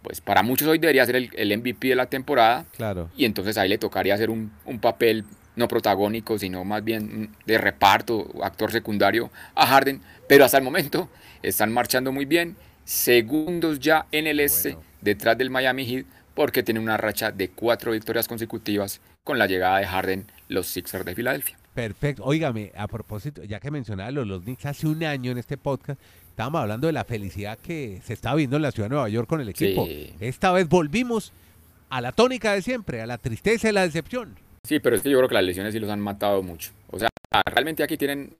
pues 0.02 0.20
para 0.20 0.42
muchos 0.42 0.68
hoy 0.68 0.78
debería 0.78 1.04
ser 1.04 1.16
el, 1.16 1.30
el 1.36 1.56
MVP 1.58 1.88
de 1.88 1.96
la 1.96 2.06
temporada, 2.06 2.64
Claro. 2.76 3.10
y 3.16 3.24
entonces 3.24 3.58
ahí 3.58 3.68
le 3.68 3.78
tocaría 3.78 4.14
hacer 4.14 4.30
un, 4.30 4.52
un 4.64 4.78
papel 4.78 5.24
no 5.56 5.68
protagónico, 5.68 6.38
sino 6.38 6.64
más 6.64 6.84
bien 6.84 7.30
de 7.46 7.58
reparto, 7.58 8.28
actor 8.42 8.70
secundario 8.72 9.30
a 9.54 9.66
Harden, 9.66 10.00
pero 10.28 10.44
hasta 10.44 10.58
el 10.58 10.64
momento 10.64 11.08
están 11.42 11.72
marchando 11.72 12.12
muy 12.12 12.24
bien, 12.26 12.56
segundos 12.84 13.80
ya 13.80 14.06
en 14.12 14.26
el 14.26 14.40
este, 14.40 14.72
Bueno. 14.74 14.86
detrás 15.00 15.36
del 15.38 15.50
Miami 15.50 15.84
Heat, 15.86 16.06
porque 16.34 16.62
tienen 16.62 16.82
una 16.82 16.96
racha 16.96 17.32
de 17.32 17.48
cuatro 17.48 17.92
victorias 17.92 18.28
consecutivas 18.28 19.00
con 19.24 19.38
la 19.38 19.46
llegada 19.46 19.78
de 19.78 19.86
Harden, 19.86 20.26
los 20.48 20.66
Sixers 20.66 21.04
de 21.04 21.14
Filadelfia. 21.14 21.56
Perfecto. 21.76 22.24
Óigame, 22.24 22.72
a 22.76 22.88
propósito, 22.88 23.44
ya 23.44 23.60
que 23.60 23.70
mencionaba 23.70 24.10
los, 24.10 24.26
los 24.26 24.42
Knicks 24.42 24.66
hace 24.66 24.86
un 24.88 25.04
año 25.04 25.30
en 25.30 25.38
este 25.38 25.56
podcast, 25.58 26.00
estábamos 26.30 26.62
hablando 26.62 26.86
de 26.88 26.92
la 26.94 27.04
felicidad 27.04 27.58
que 27.58 28.00
se 28.04 28.14
estaba 28.14 28.34
viendo 28.34 28.56
en 28.56 28.62
la 28.62 28.72
ciudad 28.72 28.88
de 28.88 28.94
Nueva 28.94 29.08
York 29.10 29.28
con 29.28 29.40
el 29.42 29.48
equipo. 29.50 29.86
Sí. 29.86 30.12
Esta 30.18 30.50
vez 30.52 30.68
volvimos 30.68 31.32
a 31.90 32.00
la 32.00 32.12
tónica 32.12 32.52
de 32.54 32.62
siempre, 32.62 33.02
a 33.02 33.06
la 33.06 33.18
tristeza 33.18 33.68
y 33.68 33.72
la 33.72 33.82
decepción. 33.82 34.34
Sí, 34.66 34.80
pero 34.80 34.96
es 34.96 35.02
que 35.02 35.10
yo 35.10 35.18
creo 35.18 35.28
que 35.28 35.34
las 35.34 35.44
lesiones 35.44 35.72
sí 35.74 35.78
los 35.78 35.90
han 35.90 36.00
matado 36.00 36.42
mucho. 36.42 36.72
O 36.90 36.98
sea, 36.98 37.08
realmente 37.44 37.82
aquí 37.84 37.96
tienen 37.96 38.34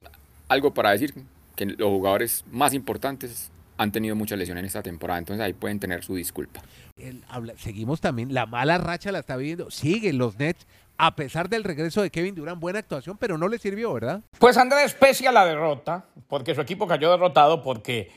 algo 0.48 0.72
para 0.74 0.90
decir, 0.92 1.12
que 1.54 1.66
los 1.66 1.88
jugadores 1.88 2.44
más 2.50 2.74
importantes 2.74 3.50
han 3.78 3.92
tenido 3.92 4.16
muchas 4.16 4.38
lesiones 4.38 4.60
en 4.62 4.66
esta 4.66 4.82
temporada, 4.82 5.18
entonces 5.18 5.44
ahí 5.44 5.52
pueden 5.52 5.78
tener 5.78 6.02
su 6.02 6.14
disculpa. 6.14 6.62
El- 6.96 7.22
habla- 7.28 7.54
seguimos 7.58 8.00
también, 8.00 8.32
la 8.32 8.46
mala 8.46 8.78
racha 8.78 9.12
la 9.12 9.18
está 9.18 9.36
viviendo. 9.36 9.70
Siguen 9.70 10.16
los 10.18 10.38
Nets, 10.38 10.66
a 10.98 11.16
pesar 11.16 11.48
del 11.48 11.64
regreso 11.64 12.02
de 12.02 12.10
Kevin 12.10 12.34
Durant, 12.34 12.60
buena 12.60 12.78
actuación, 12.78 13.16
pero 13.18 13.38
no 13.38 13.48
le 13.48 13.58
sirvió, 13.58 13.92
¿verdad? 13.92 14.22
Pues 14.38 14.56
Andrés, 14.56 14.94
pese 14.94 15.28
a 15.28 15.32
la 15.32 15.44
derrota, 15.44 16.06
porque 16.28 16.54
su 16.54 16.60
equipo 16.60 16.86
cayó 16.86 17.10
derrotado, 17.10 17.62
porque 17.62 18.10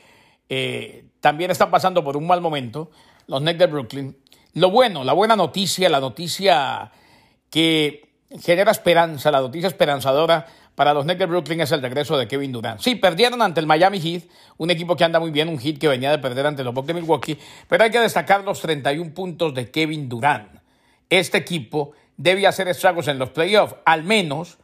eh, 0.48 1.04
también 1.20 1.50
están 1.50 1.70
pasando 1.70 2.02
por 2.02 2.16
un 2.16 2.26
mal 2.26 2.40
momento, 2.40 2.90
los 3.26 3.42
Nets 3.42 3.58
de 3.58 3.66
Brooklyn. 3.66 4.16
Lo 4.54 4.70
bueno, 4.70 5.04
la 5.04 5.12
buena 5.12 5.36
noticia, 5.36 5.88
la 5.88 6.00
noticia 6.00 6.90
que 7.50 8.08
genera 8.40 8.70
esperanza, 8.70 9.30
la 9.30 9.40
noticia 9.40 9.68
esperanzadora 9.68 10.46
para 10.74 10.94
los 10.94 11.04
Nets 11.04 11.18
de 11.18 11.26
Brooklyn 11.26 11.60
es 11.60 11.72
el 11.72 11.82
regreso 11.82 12.16
de 12.16 12.26
Kevin 12.26 12.52
Durant. 12.52 12.80
Sí, 12.80 12.94
perdieron 12.94 13.42
ante 13.42 13.60
el 13.60 13.66
Miami 13.66 14.00
Heat, 14.00 14.24
un 14.56 14.70
equipo 14.70 14.96
que 14.96 15.04
anda 15.04 15.20
muy 15.20 15.30
bien, 15.30 15.48
un 15.48 15.58
Heat 15.58 15.78
que 15.78 15.88
venía 15.88 16.10
de 16.10 16.18
perder 16.18 16.46
ante 16.46 16.64
los 16.64 16.72
Bucks 16.72 16.86
de 16.86 16.94
Milwaukee, 16.94 17.38
pero 17.68 17.84
hay 17.84 17.90
que 17.90 18.00
destacar 18.00 18.42
los 18.42 18.60
31 18.60 19.12
puntos 19.12 19.54
de 19.54 19.70
Kevin 19.70 20.08
Durant. 20.08 20.58
Este 21.08 21.38
equipo 21.38 21.92
debe 22.20 22.46
hacer 22.46 22.68
estragos 22.68 23.08
en 23.08 23.18
los 23.18 23.30
playoffs, 23.30 23.76
al 23.86 24.04
menos 24.04 24.58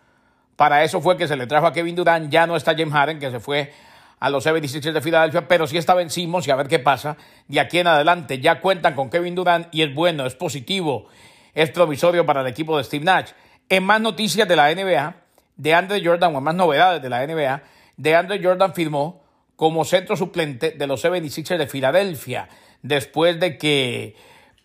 para 0.56 0.85
eso 0.85 1.00
fue 1.00 1.17
que 1.17 1.26
se 1.26 1.37
le 1.37 1.47
trajo 1.47 1.67
a 1.67 1.73
Kevin 1.73 1.97
Durant. 1.97 2.31
Ya 2.31 2.47
no 2.47 2.55
está 2.55 2.73
James 2.76 2.93
Harden, 2.93 3.19
que 3.19 3.31
se 3.31 3.41
fue 3.41 3.73
a 4.19 4.29
los 4.29 4.44
76ers 4.47 4.93
de 4.93 5.00
Filadelfia, 5.00 5.49
pero 5.49 5.67
sí 5.67 5.79
está 5.79 5.94
Ben 5.94 6.11
Simmons 6.11 6.47
y 6.47 6.50
a 6.50 6.56
ver 6.56 6.69
qué 6.69 6.79
pasa. 6.79 7.17
De 7.49 7.58
aquí 7.58 7.79
en 7.79 7.87
adelante 7.87 8.41
ya 8.41 8.61
cuentan 8.61 8.94
con 8.94 9.08
Kevin 9.08 9.35
Durant 9.35 9.75
y 9.75 9.82
es 9.82 9.94
bueno, 9.94 10.26
es 10.26 10.35
positivo, 10.35 11.08
es 11.55 11.70
provisorio 11.70 12.26
para 12.26 12.43
el 12.43 12.47
equipo 12.47 12.76
de 12.76 12.85
Steve 12.85 13.05
Nash. 13.05 13.31
En 13.70 13.85
más 13.85 14.02
noticias 14.02 14.47
de 14.47 14.56
la 14.56 14.75
NBA, 14.75 15.17
de 15.56 15.75
Andre 15.75 16.02
Jordan, 16.05 16.35
o 16.35 16.38
en 16.38 16.44
más 16.44 16.55
novedades 16.55 17.00
de 17.00 17.09
la 17.09 17.26
NBA, 17.26 17.62
de 17.97 18.14
Andre 18.14 18.41
Jordan 18.43 18.75
firmó 18.75 19.23
como 19.56 19.87
centro 19.87 20.14
suplente 20.14 20.73
de 20.73 20.87
los 20.87 21.02
76ers 21.02 21.56
de 21.56 21.67
Filadelfia, 21.67 22.49
después 22.82 23.41
de 23.41 23.56
que 23.56 24.14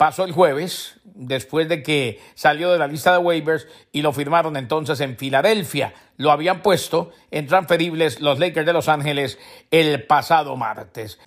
pasó 0.02 0.26
el 0.26 0.32
jueves, 0.32 0.96
después 1.04 1.70
de 1.70 1.84
que 1.84 2.20
salió 2.34 2.72
de 2.72 2.80
la 2.80 2.88
lista 2.88 3.12
de 3.12 3.20
waivers 3.20 3.68
y 3.92 4.02
lo 4.02 4.12
firmaron 4.12 4.58
entonces 4.58 5.00
en 5.00 5.16
Filadelfia. 5.16 5.94
Lo 6.18 6.32
habían 6.32 6.64
puesto 6.64 7.12
en 7.30 7.46
transferibles 7.46 8.20
los 8.20 8.40
Lakers 8.40 8.66
de 8.66 8.74
Los 8.74 8.90
Ángeles 8.90 9.38
el 9.70 10.02
pasado 10.08 10.58
martes. 10.58 11.20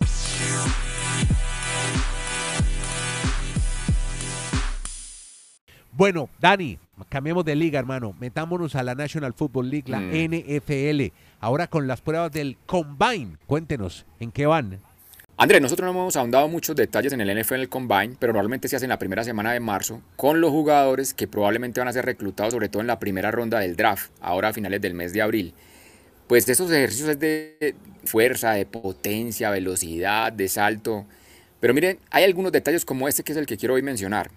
Bueno, 5.93 6.27
Dani, 6.41 6.77
cambiemos 7.07 7.45
de 7.45 7.55
liga, 7.55 7.79
hermano. 7.79 8.13
Metámonos 8.19 8.75
a 8.75 8.83
la 8.83 8.95
National 8.95 9.33
Football 9.33 9.69
League, 9.69 9.89
la 9.89 9.99
Mm. 10.01 10.13
NFL. 10.13 11.13
Ahora 11.39 11.67
con 11.67 11.87
las 11.87 12.01
pruebas 12.01 12.33
del 12.33 12.57
Combine. 12.65 13.37
Cuéntenos, 13.47 14.05
¿en 14.19 14.33
qué 14.33 14.45
van? 14.45 14.81
Andrés, 15.37 15.61
nosotros 15.61 15.85
no 15.85 15.99
hemos 15.99 16.15
ahondado 16.15 16.47
muchos 16.47 16.77
detalles 16.77 17.11
en 17.11 17.19
el 17.19 17.41
NFL 17.41 17.65
Combine, 17.65 18.15
pero 18.17 18.31
normalmente 18.31 18.69
se 18.69 18.77
hace 18.77 18.85
en 18.85 18.89
la 18.89 18.99
primera 18.99 19.21
semana 19.25 19.51
de 19.51 19.59
marzo 19.59 20.01
con 20.15 20.39
los 20.39 20.49
jugadores 20.51 21.13
que 21.13 21.27
probablemente 21.27 21.81
van 21.81 21.89
a 21.89 21.93
ser 21.93 22.05
reclutados, 22.05 22.53
sobre 22.53 22.69
todo 22.69 22.79
en 22.79 22.87
la 22.87 22.99
primera 22.99 23.31
ronda 23.31 23.59
del 23.59 23.75
draft, 23.75 24.11
ahora 24.21 24.49
a 24.49 24.53
finales 24.53 24.79
del 24.79 24.93
mes 24.93 25.11
de 25.11 25.21
abril. 25.21 25.53
Pues 26.27 26.47
estos 26.47 26.71
ejercicios 26.71 27.09
es 27.09 27.19
de 27.19 27.75
fuerza, 28.05 28.51
de 28.53 28.65
potencia, 28.65 29.49
velocidad, 29.49 30.31
de 30.31 30.47
salto. 30.47 31.05
Pero 31.59 31.73
miren, 31.73 31.99
hay 32.11 32.23
algunos 32.23 32.53
detalles 32.53 32.85
como 32.85 33.09
este 33.09 33.23
que 33.23 33.33
es 33.33 33.37
el 33.37 33.45
que 33.45 33.57
quiero 33.57 33.73
hoy 33.73 33.81
mencionar. 33.81 34.31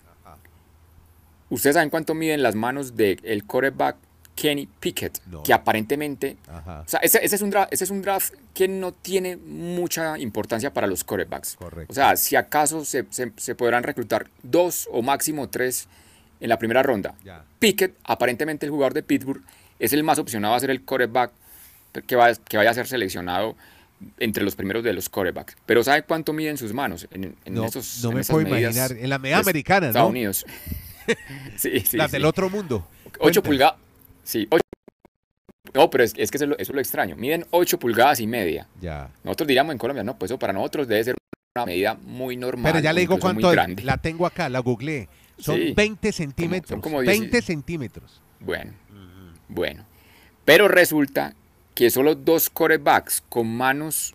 ¿Ustedes 1.49 1.75
saben 1.75 1.91
cuánto 1.91 2.15
miden 2.15 2.43
las 2.43 2.57
manos 2.57 2.97
del 2.97 3.45
quarterback 3.47 3.97
Kenny 4.41 4.69
Pickett? 4.81 5.19
No. 5.27 5.43
Que 5.43 5.53
aparentemente 5.53 6.37
Ajá. 6.47 6.83
o 6.87 6.89
sea, 6.89 7.01
ese, 7.01 7.19
ese 7.25 7.35
es 7.37 7.43
un 7.43 7.51
draft, 7.51 7.73
ese 7.73 7.83
es 7.85 7.91
un 7.91 8.03
draft 8.03 8.35
que 8.55 8.69
no 8.69 8.93
tiene 8.93 9.37
mucha 9.37 10.17
importancia 10.19 10.73
para 10.73 10.87
los 10.87 11.03
quarterbacks. 11.03 11.57
Correcto. 11.57 11.91
O 11.91 11.95
sea, 11.95 12.15
si 12.17 12.37
acaso 12.37 12.85
se, 12.85 13.05
se- 13.11 13.33
se 13.37 13.55
podrán 13.57 13.83
reclutar 13.83 14.29
dos 14.43 14.89
o 14.93 15.03
máximo 15.03 15.49
tres 15.49 15.89
en 16.41 16.49
la 16.51 16.59
primera 16.59 16.83
ronda. 16.85 17.15
Ya. 17.25 17.45
Pickett, 17.59 17.97
aparentemente 18.05 18.65
el 18.67 18.71
jugador 18.71 18.95
de 18.95 19.03
Pittsburgh, 19.03 19.43
es 19.81 19.93
el 19.93 20.05
más 20.05 20.19
opcionado 20.21 20.55
a 20.55 20.61
ser 20.61 20.71
el 20.71 20.83
quarterback 20.85 21.33
que, 22.07 22.15
va- 22.15 22.35
que 22.35 22.57
vaya 22.57 22.71
a 22.71 22.75
ser 22.75 22.87
seleccionado 22.87 23.57
entre 24.21 24.45
los 24.45 24.55
primeros 24.55 24.85
de 24.85 24.93
los 24.93 25.09
quarterbacks. 25.09 25.57
Pero 25.67 25.83
¿sabe 25.83 26.03
cuánto 26.05 26.33
miden 26.33 26.57
sus 26.57 26.73
manos 26.73 27.09
en, 27.11 27.35
en 27.45 27.55
No, 27.55 27.65
esos 27.65 28.01
no 28.05 28.11
en 28.11 28.15
me 28.15 28.21
esas 28.21 28.35
puedo 28.35 28.47
imaginar. 28.47 28.93
En 28.93 29.11
la 29.11 29.19
media 29.19 29.39
americana, 29.39 29.87
¿no? 29.87 29.91
Estados 29.91 30.11
Unidos. 30.11 30.47
sí, 31.57 31.81
sí, 31.81 31.97
Las 31.97 32.11
sí. 32.11 32.17
del 32.17 32.25
otro 32.25 32.49
mundo. 32.51 32.87
8 33.19 33.43
Cuéntenos. 33.43 33.45
Sí, 34.29 34.47
8. 34.51 34.61
No, 35.75 35.89
pero 35.89 36.05
es, 36.05 36.13
es 36.19 36.31
que 36.31 36.37
eso 36.37 36.45
es, 36.45 36.49
lo, 36.51 36.59
eso 36.59 36.73
es 36.73 36.75
lo 36.75 36.81
extraño. 36.81 37.17
Miden 37.17 37.47
8 37.51 37.79
pulgadas 37.79 38.21
y 38.21 38.27
media. 38.27 38.67
Ya. 38.79 39.11
Nosotros 39.25 39.49
diríamos 39.49 39.73
en 39.73 39.79
Colombia, 39.79 40.05
no, 40.05 40.19
pues 40.19 40.31
eso 40.31 40.39
para 40.39 40.53
nosotros 40.53 40.87
debe 40.87 41.03
ser 41.05 41.15
una 41.57 41.65
medida 41.65 41.95
muy 41.95 42.37
normal. 42.37 42.71
Pero 42.73 42.83
ya 42.83 42.93
le 42.93 43.01
digo 43.01 43.19
cuánto 43.19 43.49
es. 43.49 43.53
grande. 43.55 43.83
La 43.85 43.97
tengo 43.97 44.27
acá, 44.27 44.51
la 44.51 44.59
googleé. 44.59 45.09
Son 45.39 45.57
Sí. 45.57 45.73
20 45.75 46.13
centímetros. 46.13 46.69
son 46.69 46.81
como 46.83 46.99
20 46.99 47.29
10. 47.31 47.45
centímetros. 47.45 48.21
Bueno, 48.41 48.73
bueno. 49.49 49.85
Pero 50.45 50.69
resulta 50.69 51.35
que 51.75 51.89
solo 51.91 52.15
dos 52.15 52.51
corebacks 52.51 53.23
con 53.31 53.47
manos 53.49 54.15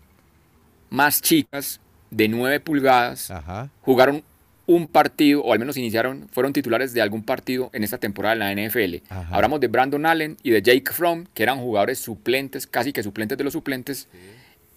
más 0.90 1.20
chicas, 1.22 1.80
de 2.10 2.28
9 2.28 2.60
pulgadas, 2.60 3.30
Ajá. 3.32 3.68
jugaron 3.80 4.22
un 4.66 4.86
partido, 4.86 5.42
o 5.42 5.52
al 5.52 5.58
menos 5.58 5.76
iniciaron, 5.76 6.26
fueron 6.30 6.52
titulares 6.52 6.92
de 6.94 7.02
algún 7.02 7.22
partido 7.22 7.70
en 7.74 7.84
esta 7.84 7.98
temporada 7.98 8.32
en 8.34 8.38
la 8.38 8.68
NFL. 8.68 9.02
Ajá. 9.10 9.28
Hablamos 9.34 9.60
de 9.60 9.68
Brandon 9.68 10.06
Allen 10.06 10.36
y 10.42 10.50
de 10.50 10.62
Jake 10.62 10.90
Fromm, 10.92 11.26
que 11.34 11.42
eran 11.42 11.58
jugadores 11.58 11.98
suplentes, 11.98 12.66
casi 12.66 12.92
que 12.92 13.02
suplentes 13.02 13.36
de 13.36 13.44
los 13.44 13.52
suplentes, 13.52 14.08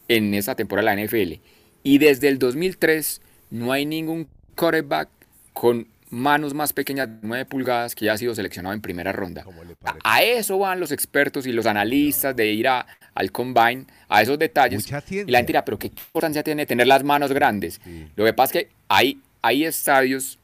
en 0.09 0.33
esta 0.33 0.55
temporada 0.55 0.89
de 0.91 0.95
la 0.95 1.01
NFL. 1.07 1.39
Y 1.83 1.97
desde 1.99 2.27
el 2.27 2.39
2003 2.39 3.21
no 3.51 3.71
hay 3.71 3.85
ningún 3.85 4.27
quarterback 4.55 5.09
con 5.53 5.87
manos 6.09 6.53
más 6.53 6.71
pequeñas 6.71 7.09
de 7.09 7.15
9 7.21 7.45
pulgadas 7.45 7.93
que 7.93 8.05
ya 8.05 8.13
ha 8.13 8.17
sido 8.17 8.33
seleccionado 8.33 8.73
en 8.73 8.81
primera 8.81 9.11
ronda. 9.11 9.43
¿Cómo 9.43 9.63
le 9.63 9.75
A, 10.03 10.21
eso 10.23 10.57
van 10.57 10.79
los 10.79 10.91
expertos 10.93 11.45
y 11.45 11.51
los 11.51 11.65
analistas 11.65 12.35
de 12.35 12.47
ir 12.51 12.67
a- 12.69 12.85
al 13.13 13.31
combine, 13.31 13.85
a 14.07 14.21
esos 14.21 14.37
detalles. 14.39 14.85
Y 15.27 15.31
la 15.31 15.39
gente 15.39 15.47
dirá, 15.51 15.65
pero 15.65 15.77
¿qué 15.79 15.87
importancia 15.87 16.43
tiene 16.43 16.65
tener 16.65 16.87
las 16.87 17.03
manos 17.03 17.31
grandes? 17.33 17.81
Sí. 17.83 18.07
Lo 18.15 18.23
que 18.23 18.31
pasa 18.33 18.59
es 18.59 18.65
que 18.65 18.71
hay, 18.87 19.19
hay 19.41 19.65
estadios 19.65 20.39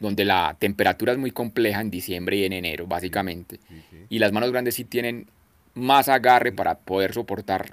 donde 0.00 0.24
la 0.24 0.56
temperatura 0.58 1.12
es 1.12 1.18
muy 1.18 1.30
compleja 1.32 1.80
en 1.80 1.90
diciembre 1.90 2.36
y 2.36 2.44
en 2.44 2.52
enero, 2.52 2.86
básicamente. 2.86 3.58
Sí, 3.68 3.82
sí. 3.90 3.96
Y 4.10 4.18
las 4.20 4.32
manos 4.32 4.52
grandes 4.52 4.74
sí 4.76 4.84
tienen 4.84 5.26
más 5.74 6.08
agarre 6.08 6.52
para 6.52 6.76
poder 6.78 7.12
soportar 7.12 7.70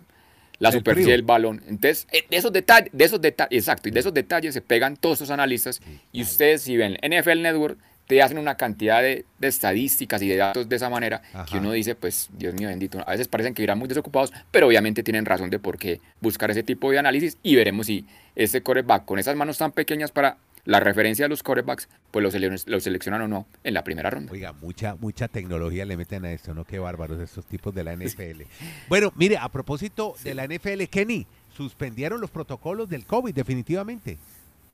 la 0.57 0.69
El 0.69 0.75
superficie 0.75 1.05
frío. 1.05 1.15
del 1.17 1.23
balón. 1.23 1.61
Entonces, 1.67 2.07
eh, 2.11 2.25
de 2.29 2.37
esos 2.37 2.51
detalles, 2.51 2.89
de 2.93 3.03
esos 3.05 3.21
detalles, 3.21 3.59
exacto, 3.61 3.89
y 3.89 3.91
de 3.91 3.99
esos 3.99 4.13
detalles 4.13 4.53
se 4.53 4.61
pegan 4.61 4.95
todos 4.97 5.17
esos 5.19 5.29
analistas. 5.29 5.81
Y 6.11 6.21
ustedes, 6.23 6.61
si 6.63 6.77
ven 6.77 6.97
NFL 7.03 7.41
Network, 7.41 7.77
te 8.07 8.21
hacen 8.21 8.37
una 8.37 8.55
cantidad 8.55 9.01
de, 9.01 9.25
de 9.39 9.47
estadísticas 9.47 10.21
y 10.21 10.27
de 10.29 10.37
datos 10.37 10.69
de 10.69 10.75
esa 10.75 10.89
manera 10.89 11.21
Ajá. 11.33 11.45
que 11.45 11.57
uno 11.57 11.71
dice, 11.71 11.95
pues, 11.95 12.29
Dios 12.37 12.53
mío 12.53 12.69
bendito. 12.69 13.03
A 13.05 13.11
veces 13.11 13.27
parecen 13.27 13.53
que 13.53 13.63
irán 13.63 13.79
muy 13.79 13.87
desocupados, 13.87 14.31
pero 14.51 14.67
obviamente 14.67 15.03
tienen 15.03 15.25
razón 15.25 15.49
de 15.49 15.59
por 15.59 15.77
qué 15.77 15.99
buscar 16.21 16.49
ese 16.51 16.63
tipo 16.63 16.89
de 16.91 16.99
análisis 16.99 17.37
y 17.43 17.55
veremos 17.55 17.87
si 17.87 18.05
este 18.35 18.61
coreback 18.61 19.05
con 19.05 19.17
esas 19.19 19.35
manos 19.35 19.57
tan 19.57 19.71
pequeñas 19.71 20.11
para 20.11 20.37
la 20.65 20.79
referencia 20.79 21.25
de 21.25 21.29
los 21.29 21.43
corebacks, 21.43 21.87
pues 22.11 22.23
los, 22.23 22.33
sele- 22.33 22.63
los 22.67 22.83
seleccionan 22.83 23.21
o 23.21 23.27
no 23.27 23.47
en 23.63 23.73
la 23.73 23.83
primera 23.83 24.09
ronda. 24.09 24.31
Oiga, 24.31 24.51
mucha, 24.53 24.95
mucha 24.95 25.27
tecnología 25.27 25.85
le 25.85 25.95
meten 25.95 26.25
a 26.25 26.31
esto, 26.31 26.53
¿no? 26.53 26.65
Qué 26.65 26.79
bárbaros 26.79 27.19
estos 27.21 27.45
tipos 27.45 27.73
de 27.73 27.83
la 27.83 27.95
NFL. 27.95 28.41
Bueno, 28.89 29.13
mire, 29.15 29.37
a 29.37 29.47
propósito 29.49 30.15
de 30.23 30.33
la 30.35 30.45
NFL, 30.47 30.83
Kenny, 30.89 31.25
suspendieron 31.55 32.19
los 32.19 32.31
protocolos 32.31 32.89
del 32.89 33.05
COVID, 33.05 33.33
definitivamente. 33.33 34.17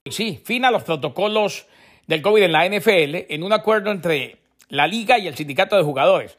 Sí, 0.09 0.41
fin 0.43 0.65
a 0.65 0.71
los 0.71 0.83
protocolos 0.83 1.67
del 2.07 2.21
COVID 2.21 2.43
en 2.43 2.51
la 2.51 2.67
NFL 2.67 3.25
en 3.33 3.43
un 3.43 3.53
acuerdo 3.53 3.91
entre 3.91 4.37
la 4.69 4.87
liga 4.87 5.19
y 5.19 5.27
el 5.27 5.35
sindicato 5.35 5.75
de 5.77 5.83
jugadores. 5.83 6.37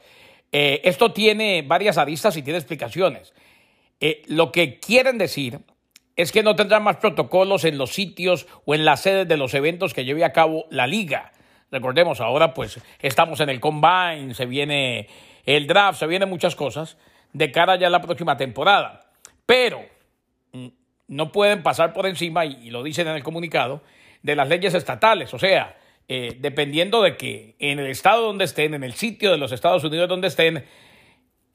Eh, 0.51 0.81
esto 0.83 1.13
tiene 1.13 1.61
varias 1.61 1.97
aristas 1.97 2.35
y 2.37 2.41
tiene 2.41 2.57
explicaciones. 2.59 3.33
Eh, 3.99 4.23
lo 4.27 4.51
que 4.51 4.79
quieren 4.79 5.17
decir 5.17 5.59
es 6.15 6.31
que 6.31 6.43
no 6.43 6.55
tendrán 6.55 6.83
más 6.83 6.97
protocolos 6.97 7.65
en 7.65 7.77
los 7.77 7.93
sitios 7.93 8.47
o 8.65 8.75
en 8.75 8.85
las 8.85 9.01
sedes 9.01 9.27
de 9.27 9.37
los 9.37 9.53
eventos 9.53 9.93
que 9.93 10.05
lleve 10.05 10.23
a 10.23 10.33
cabo 10.33 10.65
la 10.69 10.87
liga. 10.87 11.31
Recordemos, 11.71 12.21
ahora 12.21 12.53
pues 12.53 12.79
estamos 12.99 13.39
en 13.39 13.49
el 13.49 13.59
combine, 13.59 14.33
se 14.35 14.45
viene 14.45 15.07
el 15.45 15.65
draft, 15.65 15.99
se 15.99 16.07
vienen 16.07 16.29
muchas 16.29 16.55
cosas 16.55 16.97
de 17.33 17.51
cara 17.51 17.75
ya 17.77 17.87
a 17.87 17.89
la 17.89 18.01
próxima 18.01 18.37
temporada. 18.37 19.11
Pero 19.45 19.81
mm, 20.51 20.67
no 21.07 21.31
pueden 21.31 21.63
pasar 21.63 21.93
por 21.93 22.05
encima, 22.05 22.45
y, 22.45 22.69
lo 22.69 22.83
dicen 22.83 23.07
en 23.07 23.15
el 23.15 23.23
comunicado, 23.23 23.81
de 24.21 24.35
las 24.35 24.47
leyes 24.47 24.75
estatales. 24.75 25.33
O 25.33 25.39
sea, 25.39 25.75
eh, 26.07 26.37
dependiendo 26.39 27.01
de 27.01 27.17
que 27.17 27.55
en 27.57 27.79
el 27.79 27.87
estado 27.87 28.27
donde 28.27 28.45
estén, 28.45 28.75
en 28.75 28.83
el 28.83 28.93
sitio 28.93 29.31
de 29.31 29.37
los 29.37 29.51
Estados 29.51 29.83
Unidos 29.83 30.07
donde 30.07 30.27
estén, 30.27 30.65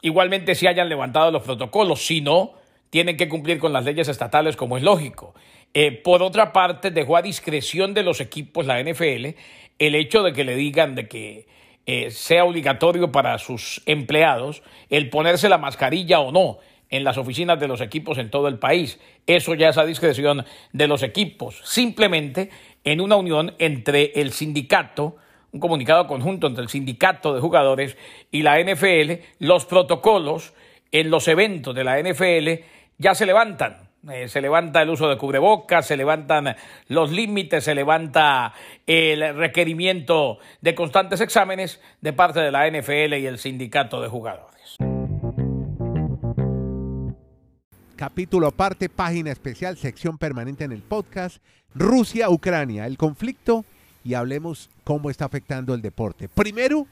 igualmente 0.03 0.57
se 0.57 0.67
hayan 0.67 0.89
levantado 0.89 1.31
los 1.31 1.45
protocolos. 1.45 2.05
Si 2.05 2.21
no, 2.21 2.55
tienen 2.91 3.17
que 3.17 3.29
cumplir 3.29 3.59
con 3.59 3.73
las 3.73 3.85
leyes 3.85 4.09
estatales 4.09 4.57
como 4.57 4.77
es 4.77 4.83
lógico. 4.83 5.35
Eh, 5.75 5.93
por 5.93 6.23
otra 6.23 6.53
parte, 6.53 6.91
dejó 6.91 7.17
a 7.17 7.23
discreción 7.23 7.95
de 7.95 8.03
los 8.03 8.21
equipos 8.21 8.67
la 8.67 8.83
NFL 8.83 9.35
el 9.79 9.95
hecho 9.95 10.23
de 10.23 10.33
que 10.33 10.45
le 10.45 10.57
digan 10.57 10.95
de 10.95 11.09
que 11.09 11.47
eh, 11.87 12.11
sea 12.11 12.45
obligatorio 12.45 13.13
para 13.13 13.39
sus 13.39 13.83
empleados 13.87 14.63
el 14.91 15.09
ponerse 15.09 15.49
la 15.49 15.59
mascarilla 15.59 16.21
o 16.21 16.33
no 16.33 16.59
en 16.91 17.05
las 17.05 17.19
oficinas 17.19 17.61
de 17.61 17.69
los 17.69 17.81
equipos 17.81 18.19
en 18.19 18.31
todo 18.31 18.49
el 18.49 18.59
país. 18.59 18.99
Eso 19.27 19.55
ya 19.55 19.69
es 19.69 19.79
a 19.79 19.85
discreción 19.85 20.45
de 20.73 20.89
los 20.89 21.03
equipos. 21.03 21.61
Simplemente 21.65 22.51
en 22.85 23.01
una 23.01 23.17
unión 23.17 23.55
entre 23.59 24.13
el 24.17 24.33
sindicato, 24.33 25.17
un 25.53 25.61
comunicado 25.61 26.07
conjunto 26.07 26.47
entre 26.47 26.63
el 26.63 26.69
sindicato 26.69 27.35
de 27.35 27.41
jugadores 27.41 27.97
y 28.31 28.43
la 28.43 28.59
NFL, 28.63 29.23
los 29.39 29.67
protocolos 29.67 30.55
en 30.93 31.11
los 31.11 31.29
eventos 31.29 31.75
de 31.75 31.85
la 31.85 32.01
NFL 32.01 32.65
ya 32.99 33.15
se 33.15 33.27
levantan. 33.27 33.89
Eh, 34.11 34.29
se 34.29 34.41
levanta 34.41 34.81
el 34.81 34.91
uso 34.91 35.09
de 35.09 35.19
cubrebocas, 35.19 35.87
se 35.87 35.97
levantan 35.97 36.55
los 36.87 37.11
límites, 37.11 37.65
se 37.65 37.75
levanta 37.75 38.55
el 38.87 39.35
requerimiento 39.35 40.39
de 40.61 40.75
constantes 40.75 41.21
exámenes 41.21 41.81
de 42.01 42.13
parte 42.13 42.41
de 42.41 42.53
la 42.53 42.71
NFL 42.71 43.15
y 43.15 43.27
el 43.27 43.39
sindicato 43.39 44.01
de 44.01 44.09
jugadores. 44.09 44.77
Capítulo 47.97 48.47
aparte, 48.47 48.89
página 48.89 49.33
especial, 49.33 49.77
sección 49.77 50.17
permanente 50.17 50.63
en 50.63 50.71
el 50.71 50.83
podcast. 50.83 51.43
Rusia, 51.75 52.31
Ucrania, 52.31 52.87
el 52.87 52.97
conflicto 52.97 53.65
y 54.05 54.15
hablemos 54.15 54.71
cómo 54.85 55.11
está 55.11 55.25
afectando 55.25 55.75
el 55.75 55.83
deporte. 55.83 56.29
Primero, 56.29 56.87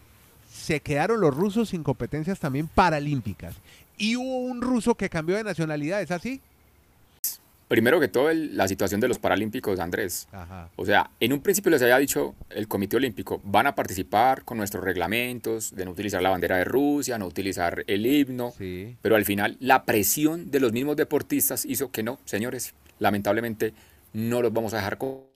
se 0.56 0.80
quedaron 0.80 1.20
los 1.20 1.34
rusos 1.34 1.68
sin 1.70 1.82
competencias 1.82 2.40
también 2.40 2.68
paralímpicas. 2.68 3.54
Y 3.98 4.16
hubo 4.16 4.38
un 4.38 4.60
ruso 4.62 4.94
que 4.94 5.08
cambió 5.08 5.36
de 5.36 5.44
nacionalidad, 5.44 6.00
¿es 6.02 6.10
así? 6.10 6.40
Primero 7.68 7.98
que 7.98 8.06
todo, 8.06 8.30
el- 8.30 8.56
la 8.56 8.68
situación 8.68 9.00
de 9.00 9.08
los 9.08 9.18
Paralímpicos, 9.18 9.80
Andrés. 9.80 10.28
Ajá. 10.30 10.70
O 10.76 10.86
sea, 10.86 11.10
en 11.18 11.32
un 11.32 11.40
principio 11.40 11.70
les 11.72 11.82
había 11.82 11.98
dicho 11.98 12.36
el 12.50 12.68
Comité 12.68 12.96
Olímpico, 12.96 13.40
van 13.42 13.66
a 13.66 13.74
participar 13.74 14.44
con 14.44 14.56
nuestros 14.58 14.84
reglamentos 14.84 15.74
de 15.74 15.84
no 15.84 15.90
utilizar 15.90 16.22
la 16.22 16.30
bandera 16.30 16.58
de 16.58 16.64
Rusia, 16.64 17.18
no 17.18 17.26
utilizar 17.26 17.82
el 17.88 18.06
himno, 18.06 18.52
Sí. 18.56 18.96
pero 19.02 19.16
al 19.16 19.24
final 19.24 19.56
la 19.58 19.84
presión 19.84 20.52
de 20.52 20.60
los 20.60 20.72
mismos 20.72 20.94
deportistas 20.94 21.64
hizo 21.64 21.90
que 21.90 22.04
no, 22.04 22.20
señores, 22.24 22.72
lamentablemente 23.00 23.74
no 24.12 24.42
los 24.42 24.52
vamos 24.52 24.72
a 24.72 24.76
dejar 24.76 24.96
co- 24.98 25.28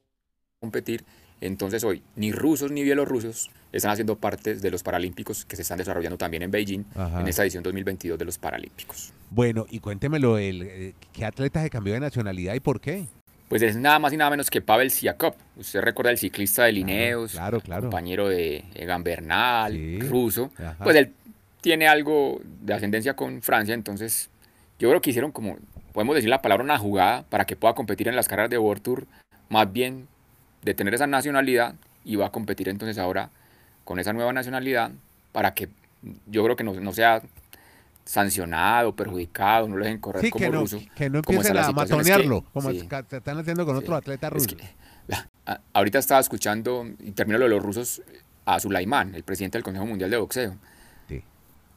competir. 0.60 1.02
Entonces 1.40 1.82
hoy 1.82 2.00
ni 2.14 2.30
rusos 2.30 2.70
ni 2.70 2.84
bielorrusos 2.84 3.50
están 3.72 3.90
haciendo 3.92 4.16
parte 4.16 4.54
de 4.56 4.70
los 4.70 4.82
Paralímpicos 4.82 5.44
que 5.44 5.56
se 5.56 5.62
están 5.62 5.78
desarrollando 5.78 6.18
también 6.18 6.42
en 6.42 6.50
Beijing 6.50 6.84
Ajá. 6.94 7.20
en 7.20 7.28
esta 7.28 7.42
edición 7.42 7.62
2022 7.62 8.18
de 8.18 8.24
los 8.24 8.38
Paralímpicos. 8.38 9.12
Bueno, 9.30 9.66
y 9.70 9.78
cuéntemelo, 9.80 10.38
el, 10.38 10.62
eh, 10.62 10.94
¿qué 11.12 11.24
atleta 11.24 11.62
se 11.62 11.70
cambió 11.70 11.94
de 11.94 12.00
nacionalidad 12.00 12.54
y 12.54 12.60
por 12.60 12.80
qué? 12.80 13.06
Pues 13.48 13.62
es 13.62 13.76
nada 13.76 13.98
más 13.98 14.12
y 14.12 14.16
nada 14.16 14.30
menos 14.30 14.48
que 14.50 14.60
Pavel 14.60 14.90
Siakov. 14.90 15.34
Usted 15.56 15.80
recuerda 15.80 16.10
el 16.12 16.18
ciclista 16.18 16.64
de 16.64 16.72
Lineos, 16.72 17.32
claro, 17.32 17.60
claro. 17.60 17.82
compañero 17.82 18.28
de 18.28 18.64
Egan 18.74 19.02
Bernal, 19.02 19.72
Sí. 19.72 19.98
ruso. 20.00 20.50
Ajá. 20.56 20.76
Pues 20.84 20.94
él 20.96 21.12
tiene 21.60 21.88
algo 21.88 22.40
de 22.62 22.74
ascendencia 22.74 23.14
con 23.14 23.42
Francia, 23.42 23.74
entonces 23.74 24.30
yo 24.78 24.88
creo 24.88 25.00
que 25.00 25.10
hicieron 25.10 25.30
como, 25.32 25.58
podemos 25.92 26.14
decir 26.14 26.30
la 26.30 26.42
palabra, 26.42 26.64
una 26.64 26.78
jugada 26.78 27.24
para 27.28 27.44
que 27.44 27.56
pueda 27.56 27.74
competir 27.74 28.08
en 28.08 28.16
las 28.16 28.28
carreras 28.28 28.50
de 28.50 28.58
World 28.58 28.82
Tour, 28.82 29.06
más 29.48 29.70
bien 29.72 30.06
de 30.62 30.72
tener 30.74 30.94
esa 30.94 31.06
nacionalidad 31.06 31.74
y 32.04 32.16
va 32.16 32.26
a 32.26 32.30
competir 32.32 32.68
entonces 32.68 32.98
ahora 32.98 33.30
con 33.90 33.98
esa 33.98 34.12
nueva 34.12 34.32
nacionalidad 34.32 34.92
para 35.32 35.52
que 35.52 35.68
yo 36.28 36.44
creo 36.44 36.54
que 36.54 36.62
no, 36.62 36.74
no 36.74 36.92
sea 36.92 37.20
sancionado, 38.04 38.94
perjudicado, 38.94 39.66
no 39.66 39.76
lo 39.76 39.84
dejen 39.84 39.98
correr 39.98 40.22
Sí, 40.22 40.30
como 40.30 40.44
que 40.44 40.50
no, 40.52 40.60
ruso. 40.60 40.78
que 40.94 41.10
no 41.10 41.18
empiecen 41.18 41.56
a 41.56 41.64
situación. 41.64 42.00
Es 42.00 42.06
que- 42.06 42.12
matonearlo, 42.12 42.44
como 42.52 42.70
sí. 42.70 42.88
se 42.88 43.16
están 43.16 43.38
haciendo 43.38 43.66
con 43.66 43.74
otro 43.74 43.96
atleta 43.96 44.28
Es 44.28 44.32
ruso. 44.32 44.56
que, 44.56 44.62
la- 45.08 45.28
a- 45.44 45.60
ahorita 45.72 45.98
estaba 45.98 46.20
escuchando, 46.20 46.86
y 47.00 47.10
termino 47.10 47.38
lo 47.40 47.46
de 47.46 47.50
los 47.50 47.64
rusos, 47.64 48.00
a 48.44 48.60
Sulaimán, 48.60 49.16
el 49.16 49.24
presidente 49.24 49.58
del 49.58 49.64
Consejo 49.64 49.86
Mundial 49.86 50.08
de 50.08 50.18
Boxeo, 50.18 50.54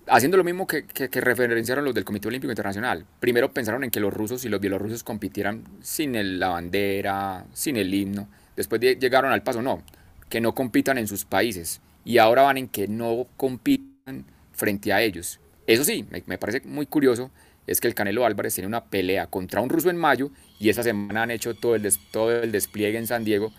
haciendo 0.06 0.38
lo 0.38 0.44
mismo 0.44 0.68
que, 0.68 0.86
que- 0.86 1.10
que 1.10 1.20
referenciaron 1.20 1.84
los 1.84 1.96
del 1.96 2.04
Comité 2.06 2.28
Olímpico 2.28 2.52
Internacional. 2.52 3.08
Primero 3.22 3.52
pensaron 3.52 3.84
en 3.84 3.90
que 3.90 4.00
los 4.00 4.14
rusos 4.14 4.46
y 4.46 4.50
los 4.50 4.62
bielorrusos 4.62 5.04
compitieran 5.04 5.64
sin 5.82 6.14
el- 6.14 6.40
la 6.40 6.50
bandera, 6.50 7.46
sin 7.54 7.76
el 7.76 7.92
himno. 7.92 8.28
Después 8.56 8.80
de- 8.82 8.98
llegaron 8.98 9.32
al 9.32 9.42
paso, 9.42 9.64
no, 9.64 9.82
que 10.30 10.42
no 10.42 10.54
compitan 10.54 11.00
en 11.00 11.08
sus 11.08 11.26
países. 11.26 11.82
Y 12.06 12.18
ahora 12.18 12.44
van 12.44 12.58
en 12.58 12.68
que 12.68 12.88
no 12.88 13.28
compitan 13.38 14.26
frente 14.52 14.92
a 14.94 15.02
ellos. 15.02 15.40
Eso 15.68 15.84
sí, 15.84 16.06
me, 16.10 16.22
me 16.26 16.38
parece 16.38 16.62
muy 16.66 16.86
curioso, 16.86 17.32
es 17.68 17.80
que 17.80 17.88
el 17.88 17.96
Canelo 17.96 18.26
Álvarez 18.26 18.54
tiene 18.54 18.68
una 18.68 18.84
pelea 18.84 19.28
contra 19.28 19.62
un 19.62 19.70
ruso 19.70 19.90
en 19.90 19.96
mayo 19.98 20.30
y 20.60 20.70
esa 20.70 20.84
semana 20.84 21.24
han 21.24 21.32
hecho 21.32 21.54
todo 21.54 21.76
el, 21.76 21.82
des- 21.84 22.00
todo 22.12 22.32
el 22.44 22.52
despliegue 22.52 22.98
en 22.98 23.08
San 23.08 23.24
Diego 23.24 23.54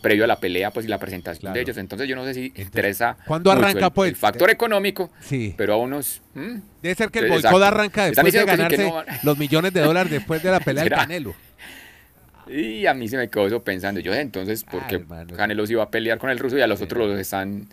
previo 0.00 0.24
a 0.24 0.26
la 0.26 0.36
pelea 0.40 0.70
pues 0.70 0.86
y 0.86 0.88
la 0.88 0.98
presentación 0.98 1.40
Claro. 1.40 1.54
de 1.54 1.60
ellos. 1.60 1.76
Entonces 1.76 2.08
yo 2.08 2.16
no 2.16 2.24
sé 2.24 2.32
si 2.32 2.44
Entonces, 2.46 2.64
interesa 2.66 3.16
¿cuándo 3.26 3.50
mucho 3.52 3.62
arranca, 3.66 3.86
el- 3.86 3.92
pues? 3.92 4.08
el 4.10 4.16
factor 4.16 4.48
económico, 4.50 5.10
Sí. 5.20 5.52
pero 5.56 5.74
a 5.74 5.76
unos... 5.76 6.22
¿hmm? 6.34 6.56
Debe 6.82 6.94
ser 6.94 7.10
que 7.10 7.18
el 7.18 7.28
boicot 7.28 7.62
arranca 7.62 8.06
después 8.06 8.32
de 8.32 8.40
diciendo 8.40 8.46
que 8.46 8.76
sí, 8.76 8.82
ganarse 8.82 9.06
que 9.06 9.12
no 9.12 9.18
los 9.24 9.36
millones 9.38 9.72
de 9.74 9.80
dólares 9.80 10.10
después 10.12 10.42
de 10.42 10.50
la 10.50 10.60
pelea 10.60 10.84
del. 10.84 10.92
Canelo. 10.94 11.34
Y 12.48 12.86
a 12.86 12.94
mí 12.94 13.08
se 13.08 13.16
me 13.16 13.28
quedó 13.28 13.46
eso 13.46 13.62
pensando. 13.62 14.00
Yo, 14.00 14.12
entonces, 14.14 14.64
¿por 14.64 14.82
Ah, 14.82 14.86
qué. 14.88 15.04
Canelo 15.36 15.66
se 15.66 15.72
iba 15.72 15.82
a 15.82 15.90
pelear 15.90 16.18
con 16.18 16.30
el 16.30 16.38
ruso 16.38 16.56
y 16.58 16.60
a 16.62 16.66
los 16.66 16.80
otros 16.82 17.08
los 17.08 17.18
están 17.18 17.66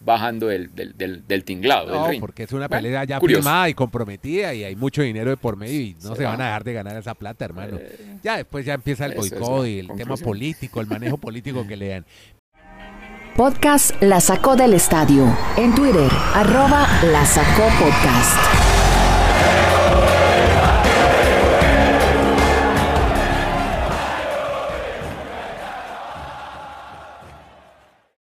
bajando 0.00 0.46
del, 0.46 0.72
del, 0.76 0.96
del, 0.96 1.26
del 1.26 1.42
tinglado, 1.44 1.86
del 1.86 1.94
No, 1.96 2.08
ring? 2.08 2.20
porque 2.20 2.44
es 2.44 2.52
una 2.52 2.68
Bueno, 2.68 2.82
pelea 2.84 3.04
ya 3.04 3.18
curioso. 3.18 3.42
firmada 3.42 3.68
y 3.68 3.74
comprometida 3.74 4.54
y 4.54 4.62
hay 4.62 4.76
mucho 4.76 5.02
dinero 5.02 5.30
de 5.30 5.36
por 5.36 5.56
medio 5.56 5.80
y 5.80 5.96
no 6.04 6.14
se 6.14 6.22
van 6.22 6.40
a 6.40 6.44
dejar 6.46 6.62
de 6.64 6.72
ganar 6.72 6.96
esa 6.96 7.14
plata, 7.14 7.44
hermano. 7.44 7.78
Ya 8.22 8.36
después 8.36 8.64
ya 8.64 8.74
empieza 8.74 9.06
el 9.06 9.14
boicot 9.14 9.66
y 9.66 9.80
el 9.80 9.88
tema 9.96 10.16
político, 10.16 10.80
el 10.80 10.86
manejo 10.86 11.16
político 11.18 11.66
que 11.66 11.76
le 11.76 11.88
dan. 11.88 12.06
Podcast 13.36 14.00
La 14.02 14.20
Sacó 14.20 14.54
del 14.56 14.74
Estadio. 14.74 15.24
En 15.56 15.74
Twitter, 15.74 16.10
arroba 16.34 16.88
La 17.04 17.24
Sacó 17.24 17.64
Podcast. 17.78 18.77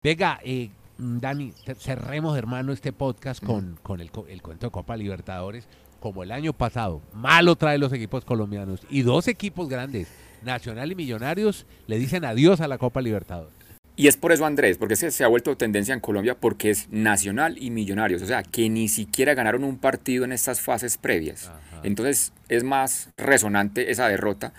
Venga, 0.08 0.40
eh, 0.42 0.70
Dani, 0.98 1.52
cerremos, 1.80 2.38
hermano, 2.38 2.72
este 2.72 2.94
podcast 2.94 3.44
con, 3.44 3.78
con 3.84 4.00
el, 4.00 4.10
el 4.30 4.42
cuento 4.42 4.68
de 4.68 4.72
Copa 4.72 4.96
Libertadores. 4.96 5.68
Como 6.00 6.24
el 6.24 6.32
año 6.32 6.54
pasado, 6.54 7.02
malo 7.12 7.58
trae 7.58 7.78
los 7.78 7.92
equipos 7.92 8.24
colombianos 8.24 8.80
y 8.90 9.02
dos 9.02 9.28
equipos 9.28 9.68
grandes, 9.68 10.08
Nacional 10.44 10.94
y 10.94 10.96
Millonarios, 10.96 11.66
le 11.88 12.00
dicen 12.00 12.24
adiós 12.24 12.62
a 12.62 12.70
la 12.70 12.78
Copa 12.78 13.02
Libertadores. 13.02 13.54
Y 13.98 14.08
es 14.08 14.16
por 14.16 14.32
eso, 14.32 14.46
Andrés, 14.46 14.78
porque 14.78 14.96
se, 14.96 15.12
se 15.12 15.26
ha 15.26 15.28
vuelto 15.28 15.58
tendencia 15.58 15.94
en 15.94 16.00
Colombia 16.00 16.38
porque 16.40 16.70
es 16.70 16.88
Nacional 16.90 17.58
y 17.62 17.70
Millonarios, 17.70 18.22
o 18.22 18.28
sea, 18.28 18.44
que 18.44 18.70
ni 18.70 18.88
siquiera 18.88 19.34
ganaron 19.34 19.66
un 19.66 19.78
partido 19.78 20.24
en 20.24 20.32
estas 20.32 20.62
fases 20.62 20.98
previas. 20.98 21.52
Entonces 21.84 22.32
es 22.48 22.64
más 22.64 23.10
resonante 23.18 23.92
esa 23.92 24.08
derrota. 24.08 24.54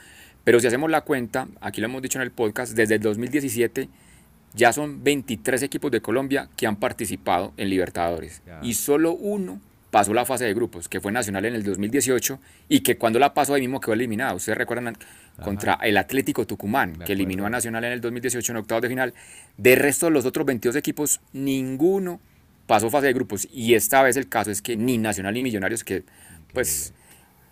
Pero 0.44 0.60
si 0.60 0.66
hacemos 0.66 0.90
la 0.90 1.00
cuenta, 1.02 1.48
aquí 1.62 1.80
lo 1.80 1.86
hemos 1.86 2.02
dicho 2.02 2.18
en 2.18 2.22
el 2.24 2.32
podcast, 2.32 2.74
desde 2.74 2.96
el 2.96 3.00
2017 3.00 3.88
ya 4.58 4.72
son 4.72 5.04
23 5.04 5.62
equipos 5.62 5.90
de 5.92 6.02
Colombia 6.02 6.48
que 6.56 6.66
han 6.66 6.76
participado 6.76 7.52
en 7.56 7.70
Libertadores. 7.70 8.42
Y 8.60 8.74
solo 8.74 9.12
uno 9.12 9.60
pasó 9.92 10.12
la 10.12 10.24
fase 10.24 10.44
de 10.44 10.52
grupos, 10.52 10.88
que 10.88 11.00
fue 11.00 11.12
Nacional 11.12 11.44
en 11.44 11.54
el 11.54 11.62
2018 11.62 12.40
y 12.68 12.80
que 12.80 12.98
cuando 12.98 13.20
la 13.20 13.34
pasó 13.34 13.54
ahí 13.54 13.60
mismo 13.60 13.80
quedó 13.80 13.94
eliminado. 13.94 14.36
Ustedes 14.36 14.58
recuerdan 14.58 14.96
contra 15.42 15.74
el 15.82 15.96
Atlético 15.96 16.44
Tucumán, 16.44 16.98
que 17.06 17.12
eliminó 17.12 17.46
a 17.46 17.50
Nacional 17.50 17.84
en 17.84 17.92
el 17.92 18.00
2018 18.00 18.52
en 18.52 18.56
octavos 18.58 18.82
de 18.82 18.88
final. 18.88 19.14
De 19.56 19.76
resto 19.76 20.06
de 20.06 20.12
los 20.12 20.26
otros 20.26 20.44
22 20.44 20.74
equipos, 20.74 21.20
ninguno 21.32 22.20
pasó 22.66 22.90
fase 22.90 23.06
de 23.06 23.12
grupos. 23.12 23.48
Y 23.52 23.74
esta 23.74 24.02
vez 24.02 24.16
el 24.16 24.28
caso 24.28 24.50
es 24.50 24.60
que 24.60 24.76
ni 24.76 24.98
Nacional 24.98 25.34
ni 25.34 25.44
Millonarios, 25.44 25.84
que 25.84 26.02
pues 26.52 26.92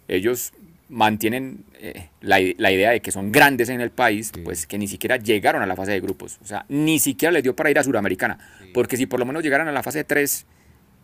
ellos 0.08 0.52
mantienen 0.88 1.64
eh, 1.80 2.08
la, 2.20 2.40
idea 2.40 2.90
de 2.90 3.00
que 3.00 3.10
son 3.10 3.32
grandes 3.32 3.68
en 3.68 3.80
el 3.80 3.90
país, 3.90 4.32
pues 4.44 4.66
que 4.66 4.78
ni 4.78 4.88
siquiera 4.88 5.16
llegaron 5.16 5.62
a 5.62 5.66
la 5.66 5.76
fase 5.76 5.92
de 5.92 6.00
grupos. 6.00 6.38
O 6.42 6.46
sea, 6.46 6.64
ni 6.68 6.98
siquiera 6.98 7.32
les 7.32 7.42
dio 7.42 7.56
para 7.56 7.70
ir 7.70 7.78
a 7.78 7.84
Suramericana. 7.84 8.38
Porque 8.72 8.96
si 8.96 9.06
por 9.06 9.18
lo 9.18 9.26
menos 9.26 9.42
llegaran 9.42 9.68
a 9.68 9.72
la 9.72 9.82
fase 9.82 9.98
de 9.98 10.04
3, 10.04 10.46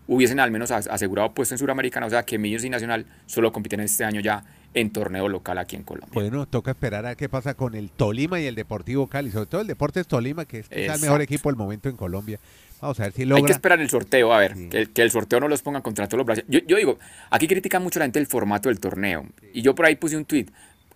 hubiesen 0.07 0.41
al 0.41 0.51
menos 0.51 0.71
asegurado 0.71 1.33
puesto 1.33 1.55
en 1.55 1.59
Suramericana. 1.59 2.07
O 2.07 2.11
sea, 2.11 2.23
que 2.23 2.39
Millos 2.39 2.65
y 2.65 2.71
Nacional 2.71 3.07
solo 3.27 3.53
compiten 3.53 3.81
este 3.81 4.05
año 4.05 4.21
ya 4.21 4.45
en 4.75 4.91
torneo 4.91 5.29
local 5.29 5.59
aquí 5.59 5.77
en 5.77 5.83
Colombia. 5.83 6.11
Bueno, 6.15 6.47
toca 6.47 6.71
esperar 6.71 7.05
a 7.07 7.15
qué 7.15 7.29
pasa 7.29 7.55
con 7.55 7.75
el 7.75 7.91
Tolima 7.91 8.41
y 8.41 8.47
el 8.47 8.55
Deportivo 8.55 9.07
Cali, 9.07 9.31
sobre 9.31 9.47
todo 9.47 9.61
el 9.61 9.67
Deportes 9.67 10.07
Tolima, 10.07 10.45
que 10.45 10.61
es 10.61 10.67
el 10.71 11.01
mejor 11.01 11.21
equipo 11.21 11.51
del 11.51 11.57
momento 11.57 11.89
en 11.89 11.97
Colombia. 11.97 12.39
Vamos 12.83 12.99
a 12.99 13.05
ver 13.05 13.12
si 13.12 13.25
logra. 13.25 13.39
Hay 13.39 13.47
que 13.47 13.53
esperar 13.53 13.81
el 13.81 13.89
sorteo, 13.89 14.35
a 14.35 14.39
ver, 14.39 14.57
que, 14.69 15.03
el 15.03 15.11
sorteo 15.12 15.39
no 15.39 15.47
los 15.47 15.62
ponga 15.62 15.83
contra 15.83 16.09
todos 16.09 16.19
los 16.19 16.27
brasileños. 16.27 16.65
Yo, 16.67 16.77
digo, 16.77 16.99
aquí 17.31 17.47
critican 17.47 17.81
mucho 17.81 18.01
la 18.01 18.07
gente 18.07 18.19
el 18.19 18.27
formato 18.27 18.69
del 18.69 18.81
torneo. 18.81 19.25
Y 19.55 19.62
yo 19.62 19.77
por 19.77 19.87
ahí 19.87 19.95
puse 19.95 20.17
un 20.17 20.25
tweet. 20.25 20.47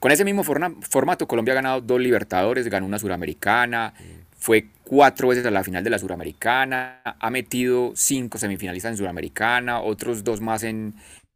Con 0.01 0.11
ese 0.11 0.25
mismo 0.25 0.43
formato, 0.43 1.29
Colombia 1.29 1.53
ha 1.53 1.55
ganado 1.55 1.81
dos 1.81 2.01
Libertadores, 2.01 2.67
ganó 2.69 2.87
una 2.87 2.99
Suramericana, 2.99 3.95
fue 4.37 4.67
cuatro 4.83 5.29
veces 5.29 5.47
a 5.47 5.51
la 5.53 5.63
final 5.63 5.85
de 5.85 5.91
la 5.91 6.01
Suramericana, 6.01 7.01
ha 7.05 7.31
metido 7.31 7.93
cinco 7.95 8.37
semifinalistas 8.37 8.91
en 8.91 8.97
Suramericana, 8.97 9.81
otros 9.81 10.25
dos 10.25 10.41
más 10.41 10.65
en, 10.65 10.93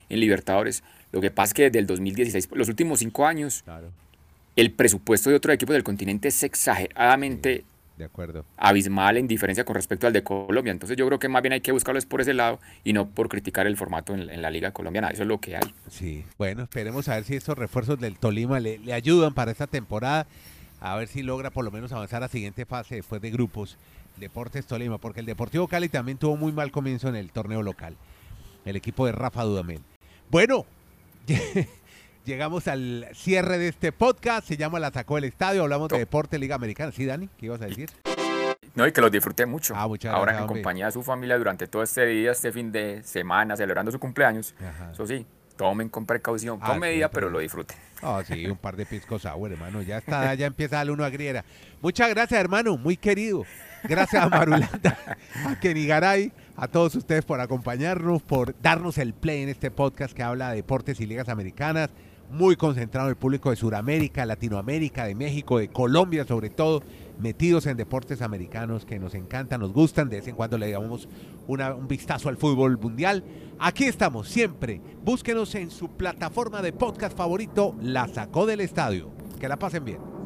en 0.09 0.21
Libertadores. 0.21 0.83
Lo 1.13 1.21
que 1.21 1.31
pasa 1.31 1.51
es 1.51 1.55
que 1.55 1.63
desde 1.63 1.79
el 1.79 1.87
2016, 1.87 2.49
los 2.55 2.69
últimos 2.69 2.99
cinco 2.99 3.25
años, 3.25 3.63
el 4.57 4.73
presupuesto 4.73 5.31
de 5.31 5.37
otros 5.37 5.55
equipos 5.55 5.75
del 5.75 5.85
continente 5.85 6.27
es 6.27 6.43
exageradamente 6.43 7.65
de 8.01 8.07
acuerdo. 8.07 8.45
abismal 8.57 9.17
en 9.17 9.29
diferencia 9.29 9.65
con 9.65 9.77
respecto 9.77 10.07
al 10.07 10.13
de 10.13 10.25
Colombia. 10.25 10.73
Entonces 10.73 10.97
yo 10.97 11.07
creo 11.07 11.19
que 11.19 11.29
más 11.29 11.43
bien 11.43 11.53
hay 11.53 11.61
que 11.61 11.73
buscarlos 11.73 12.07
por 12.07 12.21
ese 12.21 12.35
lado 12.35 12.59
y 12.83 12.93
no 12.93 13.09
por 13.09 13.29
criticar 13.29 13.67
el 13.67 13.77
formato 13.77 14.15
en, 14.15 14.43
la 14.43 14.51
liga 14.51 14.73
colombiana. 14.73 15.09
Eso 15.09 15.23
es 15.23 15.29
lo 15.29 15.39
que 15.39 15.57
hay. 15.57 15.75
Sí, 15.89 16.25
bueno, 16.39 16.65
esperemos 16.65 17.09
a 17.09 17.15
ver 17.15 17.25
si 17.25 17.37
estos 17.37 17.57
refuerzos 17.57 18.01
del 18.01 18.19
Tolima 18.19 18.59
le, 18.59 18.79
le 18.79 18.93
ayudan 18.93 19.35
para 19.35 19.51
esta 19.51 19.67
temporada. 19.67 20.27
A 20.81 20.97
ver 20.97 21.09
si 21.09 21.23
logra 21.23 21.51
por 21.51 21.65
lo 21.65 21.71
menos 21.71 21.93
avanzar 21.93 22.19
a 22.19 22.27
la 22.27 22.29
siguiente 22.29 22.65
fase 22.65 22.97
después 22.97 23.21
de 23.21 23.31
grupos. 23.31 23.77
Deportes 24.17 24.67
Tolima, 24.67 24.99
porque 24.99 25.21
el 25.21 25.27
Deportivo 25.27 25.69
Cali 25.69 25.89
también 25.89 26.19
tuvo 26.19 26.37
muy 26.37 26.53
mal 26.53 26.71
comienzo 26.71 27.09
en 27.09 27.17
el 27.17 27.31
torneo 27.31 27.63
local. 27.63 27.97
El 28.65 28.77
equipo 28.77 29.07
de 29.07 29.13
Rafa 29.13 29.45
Dudamel. 29.45 29.81
Bueno, 30.31 30.67
llegamos 32.25 32.69
al 32.69 33.09
cierre 33.15 33.59
de 33.59 33.69
este 33.69 33.93
podcast. 33.93 34.47
Se 34.47 34.57
llama 34.57 34.79
La 34.79 34.91
Sacó 34.91 35.17
del 35.17 35.25
Estadio. 35.25 35.63
Hablamos 35.63 35.89
de 35.89 35.99
deporte, 35.99 36.39
Liga 36.39 36.55
Americana. 36.55 36.93
¿Sí, 36.93 37.07
Dani? 37.07 37.29
¿Qué 37.39 37.47
ibas 37.47 37.61
a 37.63 37.67
decir? 37.67 37.91
No, 38.75 38.87
y 38.87 38.93
que 38.93 39.01
los 39.01 39.11
disfruté 39.11 39.47
mucho. 39.47 39.75
Ah, 39.77 39.89
muchas 39.89 40.15
Ahora 40.15 40.39
en 40.39 40.47
compañía 40.47 40.87
de 40.87 40.93
su 40.93 41.03
familia 41.03 41.37
durante 41.39 41.67
todo 41.67 41.83
este 41.83 42.07
día, 42.07 42.33
este 42.33 42.53
fin 42.53 42.71
de 42.71 43.03
semana, 43.03 43.57
celebrando 43.57 43.91
su 43.91 43.99
cumpleaños. 43.99 44.55
Eso 44.93 45.07
sí, 45.07 45.27
tomen 45.57 45.89
con 45.89 46.07
precaución, 46.07 46.59
con 46.59 46.71
ah, 46.71 46.79
medida, 46.79 47.11
pero 47.11 47.29
lo 47.29 47.41
disfruten. 47.41 47.77
Ah, 48.03 48.23
sí, 48.27 48.47
un 48.47 48.57
par 48.57 48.77
de 48.77 48.87
piscos 48.87 49.27
agua, 49.27 49.51
hermano. 49.51 49.83
Ya 49.83 49.99
está, 49.99 50.35
ya 50.37 50.47
empieza 50.47 50.77
a 50.77 50.79
darle 50.79 50.93
uno 50.93 51.05
a 51.05 51.11
Griera. 51.11 51.45
Muchas 51.83 52.09
gracias, 52.11 52.41
hermano, 52.41 52.77
muy 52.77 52.97
querido. 52.97 53.45
Gracias 53.83 54.23
a 54.23 54.29
Marulanda, 54.29 54.99
a 55.47 55.59
Kenigaray, 55.59 56.33
a 56.57 56.69
todos 56.69 56.95
ustedes 56.95 57.25
por 57.25 57.41
acompañarnos, 57.41 58.23
por 58.23 58.55
darnos 58.61 58.99
el 58.99 59.15
play 59.15 59.43
en 59.43 59.49
este 59.49 59.71
podcast 59.71 60.15
que 60.15 60.23
habla 60.23 60.51
de 60.51 60.57
deportes 60.57 61.01
y 61.01 61.07
ligas 61.07 61.29
americanas. 61.29 61.91
Muy 62.31 62.55
concentrado 62.55 63.09
en 63.09 63.11
el 63.11 63.17
público 63.17 63.51
de 63.51 63.57
Sudamérica, 63.57 64.25
Latinoamérica, 64.25 65.05
de 65.05 65.17
México, 65.17 65.59
de 65.59 65.69
Colombia 65.69 66.25
sobre 66.25 66.49
todo, 66.49 66.81
metidos 67.19 67.67
en 67.67 67.77
deportes 67.77 68.23
americanos 68.23 68.85
que 68.85 69.01
nos 69.01 69.15
encantan, 69.15 69.61
nos 69.61 69.73
gustan. 69.73 70.09
De 70.09 70.19
vez 70.19 70.29
en 70.29 70.37
cuando 70.37 70.57
le 70.57 70.71
damos 70.71 71.09
un 71.49 71.89
vistazo 71.89 72.29
al 72.29 72.37
fútbol 72.37 72.79
mundial. 72.79 73.25
Aquí 73.59 73.85
estamos 73.85 74.29
siempre. 74.29 74.81
Búsquenos 75.05 75.55
en 75.57 75.71
su 75.71 75.89
plataforma 75.89 76.63
de 76.63 76.73
podcast 76.73 77.17
favorito, 77.17 77.75
La 77.83 78.07
Sacó 78.07 78.47
del 78.47 78.61
Estadio. 78.61 79.11
Que 79.41 79.49
la 79.49 79.59
pasen 79.59 79.85
bien. 79.85 80.20